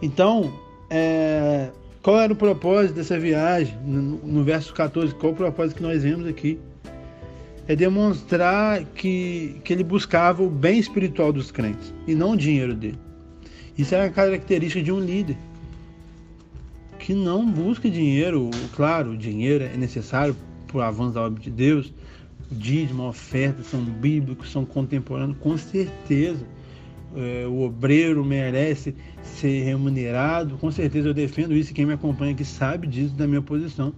Então, 0.00 0.52
é, 0.88 1.70
qual 2.02 2.20
era 2.20 2.32
o 2.32 2.36
propósito 2.36 2.94
dessa 2.94 3.18
viagem? 3.18 3.76
No, 3.84 4.18
no 4.18 4.44
verso 4.44 4.72
14, 4.74 5.14
qual 5.14 5.32
o 5.32 5.36
propósito 5.36 5.78
que 5.78 5.82
nós 5.82 6.02
vemos 6.02 6.26
aqui? 6.26 6.58
É 7.66 7.74
demonstrar 7.74 8.84
que, 8.94 9.60
que 9.64 9.72
ele 9.72 9.84
buscava 9.84 10.42
o 10.42 10.50
bem 10.50 10.78
espiritual 10.78 11.32
dos 11.32 11.50
crentes 11.50 11.94
e 12.06 12.14
não 12.14 12.32
o 12.32 12.36
dinheiro 12.36 12.74
dele. 12.74 12.98
Isso 13.76 13.94
é 13.94 14.04
a 14.04 14.10
característica 14.10 14.82
de 14.82 14.92
um 14.92 15.00
líder 15.00 15.36
que 16.98 17.14
não 17.14 17.48
busca 17.48 17.90
dinheiro. 17.90 18.50
Claro, 18.74 19.12
o 19.12 19.16
dinheiro 19.16 19.64
é 19.64 19.76
necessário 19.76 20.36
para 20.66 20.76
o 20.78 20.80
avanço 20.80 21.14
da 21.14 21.22
obra 21.22 21.40
de 21.40 21.50
Deus. 21.50 21.92
O 22.50 22.54
dízimo, 22.54 23.02
a 23.02 23.08
oferta 23.08 23.62
são 23.62 23.82
bíblicos, 23.82 24.50
são 24.50 24.64
contemporâneos, 24.64 25.38
com 25.38 25.56
certeza. 25.56 26.46
É, 27.16 27.46
o 27.46 27.60
obreiro 27.60 28.24
merece 28.24 28.94
ser 29.22 29.62
remunerado, 29.62 30.56
com 30.58 30.70
certeza 30.70 31.08
eu 31.08 31.14
defendo 31.14 31.54
isso. 31.54 31.72
Quem 31.72 31.86
me 31.86 31.92
acompanha 31.92 32.32
aqui 32.32 32.44
sabe 32.44 32.86
disso 32.86 33.14
da 33.14 33.26
minha 33.26 33.42
posição 33.42 33.94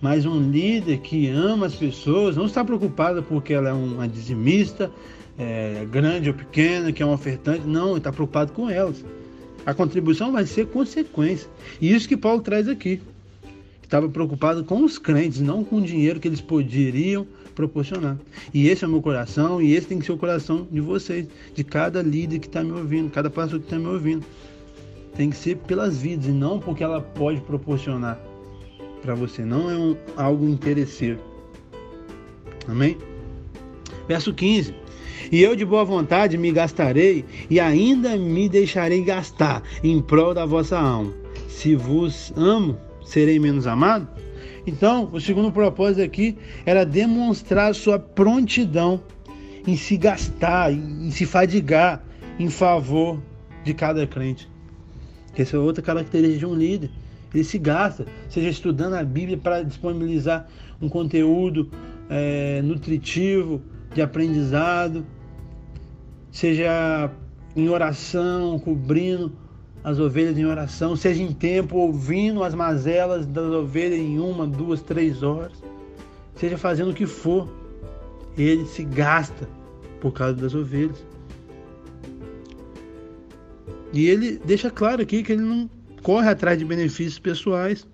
mas 0.00 0.24
um 0.24 0.50
líder 0.50 0.98
que 0.98 1.28
ama 1.28 1.66
as 1.66 1.74
pessoas, 1.74 2.36
não 2.36 2.46
está 2.46 2.64
preocupado 2.64 3.22
porque 3.22 3.52
ela 3.52 3.70
é 3.70 3.72
uma 3.72 4.06
dizimista, 4.06 4.90
é, 5.36 5.86
grande 5.90 6.28
ou 6.28 6.34
pequena, 6.34 6.92
que 6.92 7.02
é 7.02 7.06
um 7.06 7.12
ofertante, 7.12 7.66
não, 7.66 7.96
está 7.96 8.12
preocupado 8.12 8.52
com 8.52 8.70
elas. 8.70 9.04
A 9.66 9.74
contribuição 9.74 10.32
vai 10.32 10.46
ser 10.46 10.66
consequência. 10.68 11.48
E 11.80 11.92
isso 11.92 12.08
que 12.08 12.16
Paulo 12.16 12.40
traz 12.40 12.68
aqui. 12.68 13.00
Estava 13.82 14.08
preocupado 14.08 14.64
com 14.64 14.84
os 14.84 14.98
crentes, 14.98 15.40
não 15.40 15.64
com 15.64 15.76
o 15.76 15.82
dinheiro 15.82 16.20
que 16.20 16.28
eles 16.28 16.40
poderiam 16.40 17.26
proporcionar. 17.54 18.16
E 18.54 18.68
esse 18.68 18.84
é 18.84 18.86
o 18.86 18.90
meu 18.90 19.02
coração, 19.02 19.60
e 19.60 19.74
esse 19.74 19.88
tem 19.88 19.98
que 19.98 20.06
ser 20.06 20.12
o 20.12 20.18
coração 20.18 20.66
de 20.70 20.80
vocês, 20.80 21.26
de 21.54 21.64
cada 21.64 22.02
líder 22.02 22.38
que 22.38 22.46
está 22.46 22.62
me 22.62 22.72
ouvindo, 22.72 23.10
cada 23.10 23.30
pastor 23.30 23.58
que 23.58 23.66
está 23.66 23.78
me 23.78 23.86
ouvindo. 23.86 24.24
Tem 25.16 25.30
que 25.30 25.36
ser 25.36 25.56
pelas 25.56 26.00
vidas 26.00 26.26
e 26.26 26.30
não 26.30 26.60
porque 26.60 26.84
ela 26.84 27.00
pode 27.00 27.40
proporcionar 27.40 28.27
para 28.98 29.14
você, 29.14 29.44
não 29.44 29.70
é 29.70 29.76
um, 29.76 29.96
algo 30.16 30.48
interesseiro. 30.48 31.18
Amém? 32.66 32.96
Verso 34.06 34.32
15. 34.32 34.74
E 35.30 35.42
eu 35.42 35.54
de 35.54 35.64
boa 35.64 35.84
vontade 35.84 36.38
me 36.38 36.50
gastarei 36.50 37.24
e 37.50 37.60
ainda 37.60 38.16
me 38.16 38.48
deixarei 38.48 39.02
gastar 39.02 39.62
em 39.82 40.00
prol 40.00 40.32
da 40.32 40.46
vossa 40.46 40.78
alma. 40.78 41.12
Se 41.48 41.74
vos 41.74 42.32
amo, 42.36 42.78
serei 43.04 43.38
menos 43.38 43.66
amado? 43.66 44.08
Então, 44.66 45.08
o 45.12 45.20
segundo 45.20 45.50
propósito 45.50 46.02
aqui 46.02 46.36
era 46.64 46.84
demonstrar 46.84 47.74
sua 47.74 47.98
prontidão 47.98 49.02
em 49.66 49.76
se 49.76 49.96
gastar, 49.96 50.72
em 50.72 51.10
se 51.10 51.26
fadigar 51.26 52.02
em 52.38 52.48
favor 52.48 53.20
de 53.64 53.74
cada 53.74 54.06
crente. 54.06 54.48
Essa 55.36 55.56
é 55.56 55.58
outra 55.60 55.82
característica 55.82 56.38
de 56.38 56.46
um 56.46 56.54
líder. 56.54 56.90
Ele 57.32 57.44
se 57.44 57.58
gasta, 57.58 58.06
seja 58.28 58.48
estudando 58.48 58.94
a 58.94 59.04
Bíblia 59.04 59.36
para 59.36 59.62
disponibilizar 59.62 60.46
um 60.80 60.88
conteúdo 60.88 61.70
é, 62.08 62.62
nutritivo, 62.62 63.60
de 63.94 64.00
aprendizado, 64.00 65.04
seja 66.30 67.10
em 67.56 67.68
oração, 67.68 68.58
cobrindo 68.58 69.32
as 69.82 69.98
ovelhas 69.98 70.36
em 70.38 70.44
oração, 70.44 70.96
seja 70.96 71.22
em 71.22 71.32
tempo 71.32 71.76
ouvindo 71.76 72.42
as 72.42 72.54
mazelas 72.54 73.26
das 73.26 73.46
ovelhas 73.46 73.98
em 73.98 74.18
uma, 74.18 74.46
duas, 74.46 74.82
três 74.82 75.22
horas, 75.22 75.62
seja 76.34 76.56
fazendo 76.58 76.90
o 76.90 76.94
que 76.94 77.06
for, 77.06 77.48
ele 78.36 78.66
se 78.66 78.84
gasta 78.84 79.48
por 80.00 80.12
causa 80.12 80.34
das 80.34 80.54
ovelhas. 80.54 81.04
E 83.92 84.06
ele 84.06 84.40
deixa 84.44 84.70
claro 84.70 85.02
aqui 85.02 85.22
que 85.22 85.32
ele 85.32 85.42
não 85.42 85.70
corre 86.02 86.28
atrás 86.28 86.58
de 86.58 86.64
benefícios 86.64 87.18
pessoais, 87.18 87.86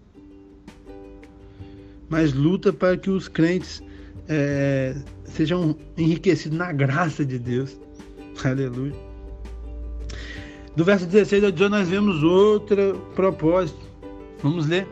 mas 2.08 2.32
luta 2.32 2.72
para 2.72 2.96
que 2.96 3.10
os 3.10 3.28
crentes 3.28 3.82
é, 4.28 4.94
sejam 5.24 5.76
enriquecidos 5.96 6.56
na 6.56 6.72
graça 6.72 7.24
de 7.24 7.38
Deus. 7.38 7.76
Aleluia. 8.44 8.94
Do 10.76 10.84
verso 10.84 11.06
16 11.06 11.44
ao 11.44 11.52
18 11.52 11.70
nós 11.70 11.88
vemos 11.88 12.22
outro 12.22 13.00
propósito. 13.14 13.78
Vamos 14.42 14.66
ler. 14.66 14.86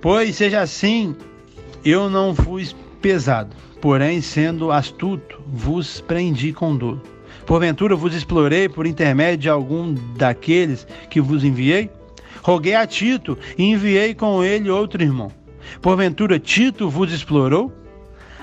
Pois 0.00 0.36
seja 0.36 0.60
assim, 0.60 1.14
eu 1.84 2.08
não 2.08 2.34
fui 2.34 2.68
pesado, 3.00 3.54
porém 3.80 4.20
sendo 4.20 4.70
astuto, 4.70 5.40
vos 5.46 6.00
prendi 6.00 6.52
com 6.52 6.76
dor. 6.76 7.00
Porventura 7.46 7.96
vos 7.96 8.14
explorei 8.14 8.68
por 8.68 8.86
intermédio 8.86 9.38
de 9.38 9.48
algum 9.48 9.94
daqueles 10.16 10.86
que 11.10 11.20
vos 11.20 11.44
enviei? 11.44 11.90
Roguei 12.42 12.74
a 12.74 12.86
Tito 12.86 13.38
e 13.56 13.64
enviei 13.64 14.14
com 14.14 14.42
ele 14.42 14.70
outro 14.70 15.02
irmão. 15.02 15.30
Porventura 15.80 16.38
Tito 16.38 16.88
vos 16.88 17.12
explorou? 17.12 17.72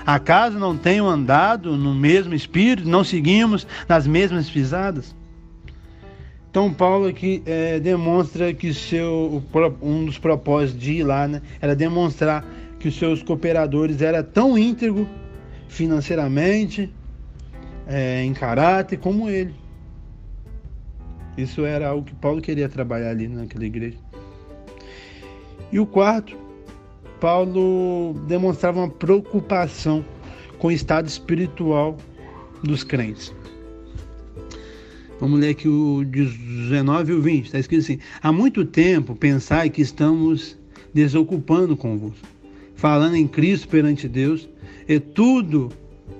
Acaso 0.06 0.58
não 0.58 0.76
tenho 0.76 1.06
andado 1.06 1.76
no 1.76 1.94
mesmo 1.94 2.34
espírito? 2.34 2.88
Não 2.88 3.04
seguimos 3.04 3.66
nas 3.88 4.06
mesmas 4.06 4.48
pisadas? 4.48 5.14
Então 6.50 6.72
Paulo 6.72 7.06
aqui 7.06 7.42
é, 7.46 7.78
demonstra 7.78 8.52
que 8.52 8.74
seu, 8.74 9.42
um 9.80 10.04
dos 10.04 10.18
propósitos 10.18 10.80
de 10.80 10.94
ir 10.94 11.04
lá 11.04 11.28
né, 11.28 11.42
era 11.60 11.76
demonstrar 11.76 12.44
que 12.78 12.88
os 12.88 12.96
seus 12.98 13.22
cooperadores 13.22 14.02
eram 14.02 14.24
tão 14.24 14.58
íntegros 14.58 15.06
financeiramente, 15.68 16.92
é, 17.90 18.22
em 18.22 18.32
caráter 18.32 18.98
como 18.98 19.28
ele. 19.28 19.52
Isso 21.36 21.64
era 21.64 21.88
algo 21.88 22.04
que 22.04 22.14
Paulo 22.14 22.40
queria 22.40 22.68
trabalhar 22.68 23.10
ali 23.10 23.26
naquela 23.26 23.64
igreja. 23.64 23.98
E 25.72 25.80
o 25.80 25.86
quarto, 25.86 26.36
Paulo 27.20 28.14
demonstrava 28.28 28.78
uma 28.78 28.88
preocupação 28.88 30.04
com 30.58 30.68
o 30.68 30.72
estado 30.72 31.08
espiritual 31.08 31.96
dos 32.62 32.84
crentes. 32.84 33.34
Vamos 35.18 35.40
ler 35.40 35.50
aqui 35.50 35.68
o 35.68 36.04
19 36.04 37.12
e 37.12 37.14
o 37.14 37.20
20. 37.20 37.46
Está 37.46 37.58
escrito 37.58 37.80
assim: 37.80 37.98
Há 38.22 38.32
muito 38.32 38.64
tempo 38.64 39.14
pensai 39.14 39.68
que 39.68 39.82
estamos 39.82 40.56
desocupando 40.94 41.76
convosco, 41.76 42.26
falando 42.74 43.16
em 43.16 43.26
Cristo 43.26 43.68
perante 43.68 44.08
Deus, 44.08 44.48
e 44.88 44.98
tudo, 44.98 45.70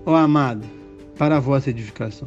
ó 0.05 0.17
amado, 0.17 0.67
para 1.21 1.37
a 1.37 1.41
vossa 1.41 1.69
edificação. 1.69 2.27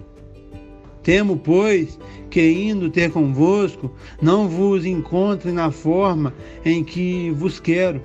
Temo, 1.01 1.35
pois, 1.35 1.97
que 2.29 2.47
indo 2.47 2.91
ter 2.91 3.09
convosco, 3.09 3.91
não 4.21 4.47
vos 4.47 4.85
encontre 4.85 5.51
na 5.51 5.71
forma 5.71 6.31
em 6.63 6.83
que 6.83 7.31
vos 7.31 7.59
quero, 7.59 7.99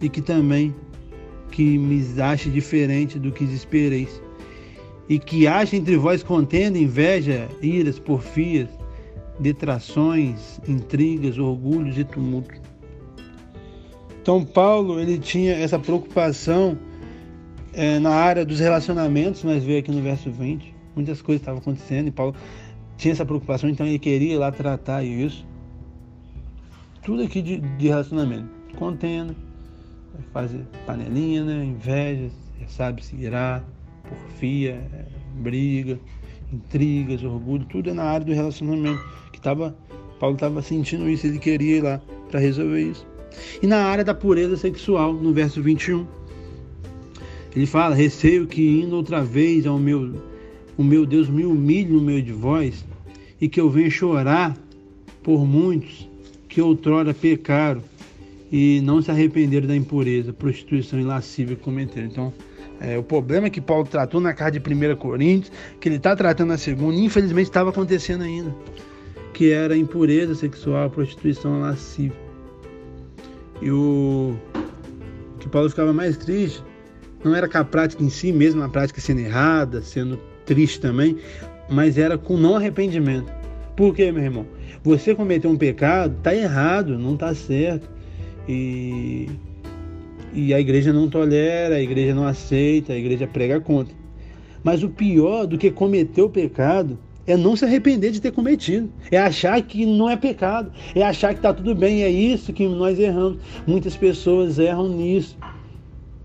e 0.00 0.08
que 0.08 0.22
também 0.22 0.74
que 1.50 1.76
me 1.76 2.02
ache 2.18 2.48
diferente 2.48 3.18
do 3.18 3.30
que 3.30 3.44
espereis, 3.44 4.22
e 5.06 5.18
que 5.18 5.46
ache 5.46 5.76
entre 5.76 5.98
vós 5.98 6.22
contenda, 6.22 6.78
inveja, 6.78 7.46
iras, 7.60 7.98
porfias, 7.98 8.70
detrações, 9.38 10.58
intrigas, 10.66 11.36
orgulhos 11.36 11.98
e 11.98 12.04
tumultos. 12.04 12.58
Então 14.22 14.46
Paulo 14.46 14.98
ele 14.98 15.18
tinha 15.18 15.52
essa 15.52 15.78
preocupação 15.78 16.78
é, 17.72 17.98
na 17.98 18.10
área 18.10 18.44
dos 18.44 18.60
relacionamentos, 18.60 19.44
nós 19.44 19.62
vemos 19.62 19.80
aqui 19.80 19.90
no 19.90 20.02
verso 20.02 20.30
20, 20.30 20.74
muitas 20.94 21.22
coisas 21.22 21.40
estavam 21.42 21.60
acontecendo 21.60 22.08
e 22.08 22.10
Paulo 22.10 22.34
tinha 22.96 23.12
essa 23.12 23.24
preocupação, 23.24 23.70
então 23.70 23.86
ele 23.86 23.98
queria 23.98 24.34
ir 24.34 24.36
lá 24.36 24.52
tratar 24.52 25.02
isso. 25.02 25.46
Tudo 27.02 27.22
aqui 27.22 27.40
de, 27.40 27.58
de 27.60 27.88
relacionamento. 27.88 28.48
Contenda, 28.76 29.34
fazer 30.32 30.64
panelinha, 30.86 31.44
né? 31.44 31.64
inveja, 31.64 32.30
sabe, 32.68 33.04
se 33.04 33.16
irar, 33.16 33.64
porfia, 34.06 34.80
briga, 35.36 35.98
intrigas, 36.52 37.22
orgulho, 37.24 37.64
tudo 37.64 37.90
é 37.90 37.94
na 37.94 38.04
área 38.04 38.26
do 38.26 38.32
relacionamento. 38.32 39.02
Que 39.32 39.40
tava, 39.40 39.74
Paulo 40.18 40.34
estava 40.34 40.60
sentindo 40.62 41.08
isso, 41.08 41.26
ele 41.26 41.38
queria 41.38 41.76
ir 41.78 41.82
lá 41.82 42.00
para 42.30 42.38
resolver 42.38 42.82
isso. 42.82 43.06
E 43.62 43.66
na 43.66 43.84
área 43.84 44.04
da 44.04 44.14
pureza 44.14 44.56
sexual, 44.56 45.12
no 45.12 45.32
verso 45.32 45.62
21, 45.62 46.06
ele 47.54 47.66
fala: 47.66 47.94
Receio 47.94 48.46
que 48.46 48.80
indo 48.80 48.96
outra 48.96 49.22
vez 49.22 49.66
ao 49.66 49.78
meu, 49.78 50.22
o 50.76 50.84
meu 50.84 51.04
Deus 51.04 51.28
me 51.28 51.44
humilhe 51.44 51.92
no 51.92 52.00
meio 52.00 52.22
de 52.22 52.32
vós 52.32 52.84
e 53.40 53.48
que 53.48 53.60
eu 53.60 53.70
venha 53.70 53.90
chorar 53.90 54.56
por 55.22 55.44
muitos 55.46 56.08
que 56.48 56.60
outrora 56.60 57.14
pecaram 57.14 57.82
e 58.50 58.80
não 58.82 59.00
se 59.00 59.10
arrependeram 59.10 59.68
da 59.68 59.76
impureza, 59.76 60.32
prostituição 60.32 60.98
e 60.98 61.04
lascívia 61.04 61.56
que 61.56 61.62
cometeram. 61.62 62.06
Então, 62.06 62.32
é, 62.80 62.98
o 62.98 63.02
problema 63.02 63.50
que 63.50 63.60
Paulo 63.60 63.86
tratou 63.86 64.20
na 64.20 64.32
carta 64.32 64.58
de 64.58 64.74
1 64.74 64.96
Coríntios, 64.96 65.52
que 65.78 65.88
ele 65.88 65.96
está 65.96 66.16
tratando 66.16 66.48
na 66.48 66.58
segunda, 66.58 66.96
infelizmente 66.96 67.46
estava 67.46 67.70
acontecendo 67.70 68.22
ainda, 68.22 68.54
que 69.34 69.50
era 69.50 69.76
impureza 69.76 70.34
sexual, 70.34 70.90
prostituição, 70.90 71.60
lascívia. 71.60 72.18
E 73.62 73.70
o 73.70 74.34
que 75.38 75.48
Paulo 75.48 75.68
ficava 75.68 75.92
mais 75.92 76.16
triste 76.16 76.62
não 77.24 77.34
era 77.34 77.48
com 77.48 77.58
a 77.58 77.64
prática 77.64 78.02
em 78.02 78.10
si 78.10 78.32
mesmo, 78.32 78.62
a 78.62 78.68
prática 78.68 79.00
sendo 79.00 79.20
errada, 79.20 79.82
sendo 79.82 80.18
triste 80.46 80.80
também, 80.80 81.16
mas 81.68 81.98
era 81.98 82.16
com 82.16 82.36
não 82.36 82.56
arrependimento. 82.56 83.32
Por 83.76 83.94
quê, 83.94 84.10
meu 84.10 84.22
irmão? 84.22 84.46
Você 84.82 85.14
cometeu 85.14 85.50
um 85.50 85.56
pecado, 85.56 86.16
está 86.16 86.34
errado, 86.34 86.98
não 86.98 87.14
está 87.14 87.34
certo. 87.34 87.88
E 88.48 89.28
e 90.32 90.54
a 90.54 90.60
igreja 90.60 90.92
não 90.92 91.08
tolera, 91.08 91.76
a 91.76 91.82
igreja 91.82 92.14
não 92.14 92.24
aceita, 92.24 92.92
a 92.92 92.96
igreja 92.96 93.26
prega 93.26 93.60
contra. 93.60 93.94
Mas 94.62 94.82
o 94.82 94.88
pior 94.88 95.46
do 95.46 95.58
que 95.58 95.70
cometer 95.70 96.22
o 96.22 96.28
pecado 96.28 96.98
é 97.26 97.36
não 97.36 97.56
se 97.56 97.64
arrepender 97.64 98.10
de 98.10 98.20
ter 98.20 98.30
cometido, 98.30 98.90
é 99.10 99.18
achar 99.18 99.60
que 99.62 99.84
não 99.86 100.08
é 100.08 100.16
pecado, 100.16 100.72
é 100.94 101.02
achar 101.02 101.32
que 101.32 101.38
está 101.38 101.52
tudo 101.52 101.74
bem, 101.74 102.02
é 102.02 102.10
isso 102.10 102.52
que 102.52 102.66
nós 102.66 102.98
erramos. 102.98 103.38
Muitas 103.66 103.96
pessoas 103.96 104.58
erram 104.58 104.88
nisso, 104.88 105.36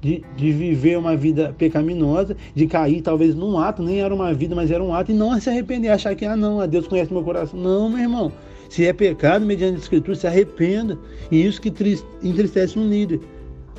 de, 0.05 0.23
de 0.37 0.51
viver 0.51 0.99
uma 0.99 1.17
vida 1.17 1.55
pecaminosa, 1.57 2.37
de 2.53 2.67
cair 2.67 3.01
talvez 3.01 3.33
num 3.33 3.57
ato, 3.57 3.81
nem 3.81 4.01
era 4.01 4.13
uma 4.13 4.31
vida, 4.35 4.53
mas 4.53 4.69
era 4.69 4.83
um 4.83 4.93
ato, 4.93 5.11
e 5.11 5.15
não 5.15 5.39
se 5.41 5.49
arrepender, 5.49 5.89
achar 5.89 6.13
que, 6.15 6.23
ah, 6.23 6.35
não, 6.35 6.65
Deus 6.67 6.87
conhece 6.87 7.11
meu 7.11 7.23
coração. 7.23 7.59
Não, 7.59 7.89
meu 7.89 8.01
irmão, 8.01 8.31
se 8.69 8.85
é 8.85 8.93
pecado 8.93 9.43
mediante 9.47 9.77
a 9.77 9.79
Escritura, 9.79 10.15
se 10.15 10.27
arrependa, 10.27 10.95
e 11.31 11.43
isso 11.43 11.59
que 11.59 11.73
entristece 12.21 12.77
um 12.77 12.87
líder 12.87 13.19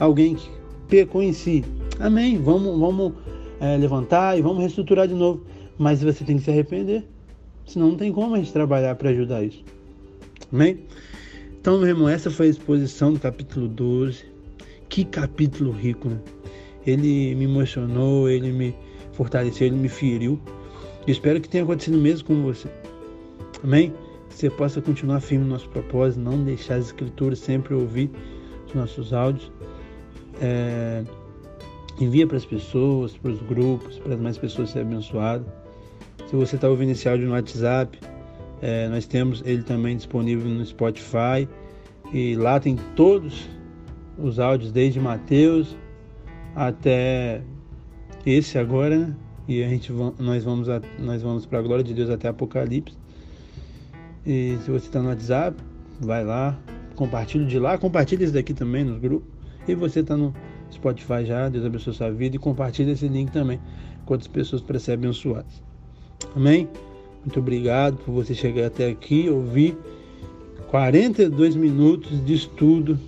alguém 0.00 0.34
que 0.34 0.50
pecou 0.88 1.22
em 1.22 1.32
si. 1.32 1.64
Amém. 2.00 2.38
Vamos, 2.38 2.76
vamos 2.76 3.12
é, 3.60 3.76
levantar 3.76 4.36
e 4.36 4.42
vamos 4.42 4.58
reestruturar 4.58 5.06
de 5.06 5.14
novo. 5.14 5.44
Mas 5.78 6.02
você 6.02 6.24
tem 6.24 6.38
que 6.38 6.42
se 6.42 6.50
arrepender. 6.50 7.04
Senão 7.64 7.90
não 7.90 7.96
tem 7.96 8.12
como 8.12 8.34
a 8.34 8.38
gente 8.38 8.52
trabalhar 8.52 8.96
para 8.96 9.10
ajudar 9.10 9.44
isso. 9.44 9.64
Amém? 10.52 10.80
Então, 11.60 11.78
meu 11.78 11.88
irmão, 11.88 12.08
essa 12.08 12.30
foi 12.30 12.46
a 12.46 12.50
exposição 12.50 13.12
do 13.12 13.20
capítulo 13.20 13.68
12. 13.68 14.35
Que 14.88 15.04
capítulo 15.04 15.72
rico, 15.72 16.08
né? 16.08 16.18
Ele 16.86 17.34
me 17.34 17.44
emocionou, 17.44 18.28
ele 18.28 18.52
me 18.52 18.74
fortaleceu, 19.12 19.66
ele 19.66 19.76
me 19.76 19.88
feriu. 19.88 20.40
Espero 21.06 21.40
que 21.40 21.48
tenha 21.48 21.64
acontecido 21.64 21.98
mesmo 21.98 22.26
com 22.26 22.42
você. 22.42 22.68
Amém? 23.62 23.92
Que 24.28 24.36
você 24.36 24.50
possa 24.50 24.80
continuar 24.80 25.20
firme 25.20 25.44
no 25.44 25.50
nosso 25.50 25.68
propósito, 25.68 26.20
não 26.20 26.42
deixar 26.44 26.76
as 26.76 26.86
escrituras 26.86 27.38
sempre 27.38 27.74
ouvir 27.74 28.10
os 28.66 28.74
nossos 28.74 29.12
áudios 29.12 29.50
é, 30.40 31.02
envia 32.00 32.26
para 32.26 32.36
as 32.36 32.44
pessoas, 32.44 33.16
para 33.16 33.30
os 33.30 33.40
grupos, 33.42 33.98
para 33.98 34.14
as 34.14 34.20
mais 34.20 34.38
pessoas 34.38 34.70
serem 34.70 34.88
abençoadas. 34.88 35.46
Se 36.28 36.34
você 36.34 36.56
está 36.56 36.68
ouvindo 36.68 36.90
esse 36.90 37.08
áudio 37.08 37.26
no 37.26 37.32
WhatsApp, 37.32 37.98
é, 38.60 38.88
nós 38.88 39.06
temos 39.06 39.42
ele 39.44 39.62
também 39.62 39.96
disponível 39.96 40.50
no 40.50 40.64
Spotify 40.64 41.48
e 42.12 42.34
lá 42.36 42.58
tem 42.58 42.76
todos 42.94 43.48
os 44.18 44.38
áudios 44.38 44.72
desde 44.72 45.00
Mateus 45.00 45.76
até 46.54 47.42
esse 48.24 48.58
agora, 48.58 48.98
né? 48.98 49.14
E 49.48 49.62
a 49.62 49.68
gente 49.68 49.92
nós 50.18 50.42
vamos 50.42 50.68
a, 50.68 50.80
nós 50.98 51.22
vamos 51.22 51.46
para 51.46 51.60
a 51.60 51.62
glória 51.62 51.84
de 51.84 51.94
Deus 51.94 52.10
até 52.10 52.28
Apocalipse. 52.28 52.96
E 54.26 54.58
se 54.64 54.70
você 54.70 54.86
está 54.86 55.00
no 55.00 55.08
WhatsApp, 55.08 55.56
vai 56.00 56.24
lá, 56.24 56.58
compartilha 56.96 57.46
de 57.46 57.58
lá, 57.58 57.78
compartilha 57.78 58.24
esse 58.24 58.32
daqui 58.32 58.52
também 58.52 58.84
nos 58.84 58.98
grupos. 58.98 59.28
E 59.68 59.74
você 59.74 60.00
está 60.00 60.16
no 60.16 60.34
Spotify 60.72 61.24
já, 61.24 61.48
Deus 61.48 61.64
abençoe 61.64 61.94
sua 61.94 62.10
vida 62.10 62.34
e 62.34 62.38
compartilha 62.38 62.90
esse 62.90 63.06
link 63.06 63.30
também 63.30 63.60
com 64.04 64.14
outras 64.14 64.28
pessoas 64.28 64.62
para 64.62 64.78
serem 64.80 65.04
abençoadas. 65.04 65.62
Amém? 66.34 66.68
Muito 67.24 67.38
obrigado 67.38 67.96
por 67.98 68.12
você 68.12 68.34
chegar 68.34 68.66
até 68.66 68.88
aqui 68.88 69.28
ouvir 69.28 69.76
42 70.68 71.54
minutos 71.54 72.24
de 72.24 72.34
estudo 72.34 72.98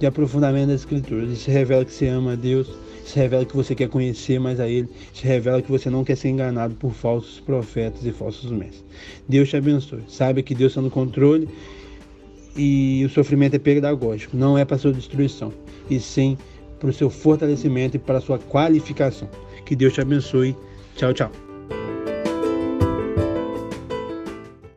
de 0.00 0.06
aprofundamento 0.06 0.68
das 0.68 0.80
Escrituras. 0.80 1.30
Isso 1.30 1.50
revela 1.50 1.84
que 1.84 1.92
você 1.92 2.08
ama 2.08 2.32
a 2.32 2.34
Deus, 2.34 2.68
isso 3.04 3.16
revela 3.16 3.44
que 3.44 3.54
você 3.54 3.74
quer 3.74 3.88
conhecer 3.88 4.40
mais 4.40 4.58
a 4.58 4.66
Ele, 4.66 4.88
isso 5.14 5.24
revela 5.24 5.62
que 5.62 5.70
você 5.70 5.88
não 5.88 6.02
quer 6.02 6.16
ser 6.16 6.30
enganado 6.30 6.74
por 6.74 6.92
falsos 6.92 7.38
profetas 7.38 8.04
e 8.04 8.10
falsos 8.10 8.50
mestres. 8.50 8.84
Deus 9.28 9.48
te 9.48 9.56
abençoe. 9.56 10.02
Saiba 10.08 10.42
que 10.42 10.54
Deus 10.54 10.72
está 10.72 10.80
no 10.80 10.90
controle 10.90 11.48
e 12.56 13.04
o 13.04 13.10
sofrimento 13.10 13.54
é 13.54 13.58
pedagógico, 13.58 14.36
não 14.36 14.58
é 14.58 14.64
para 14.64 14.78
sua 14.78 14.92
destruição, 14.92 15.52
e 15.88 16.00
sim 16.00 16.36
para 16.80 16.88
o 16.88 16.92
seu 16.92 17.10
fortalecimento 17.10 17.96
e 17.96 18.00
para 18.00 18.18
a 18.18 18.20
sua 18.20 18.38
qualificação. 18.38 19.28
Que 19.66 19.76
Deus 19.76 19.92
te 19.92 20.00
abençoe. 20.00 20.56
Tchau, 20.96 21.12
tchau. 21.12 21.49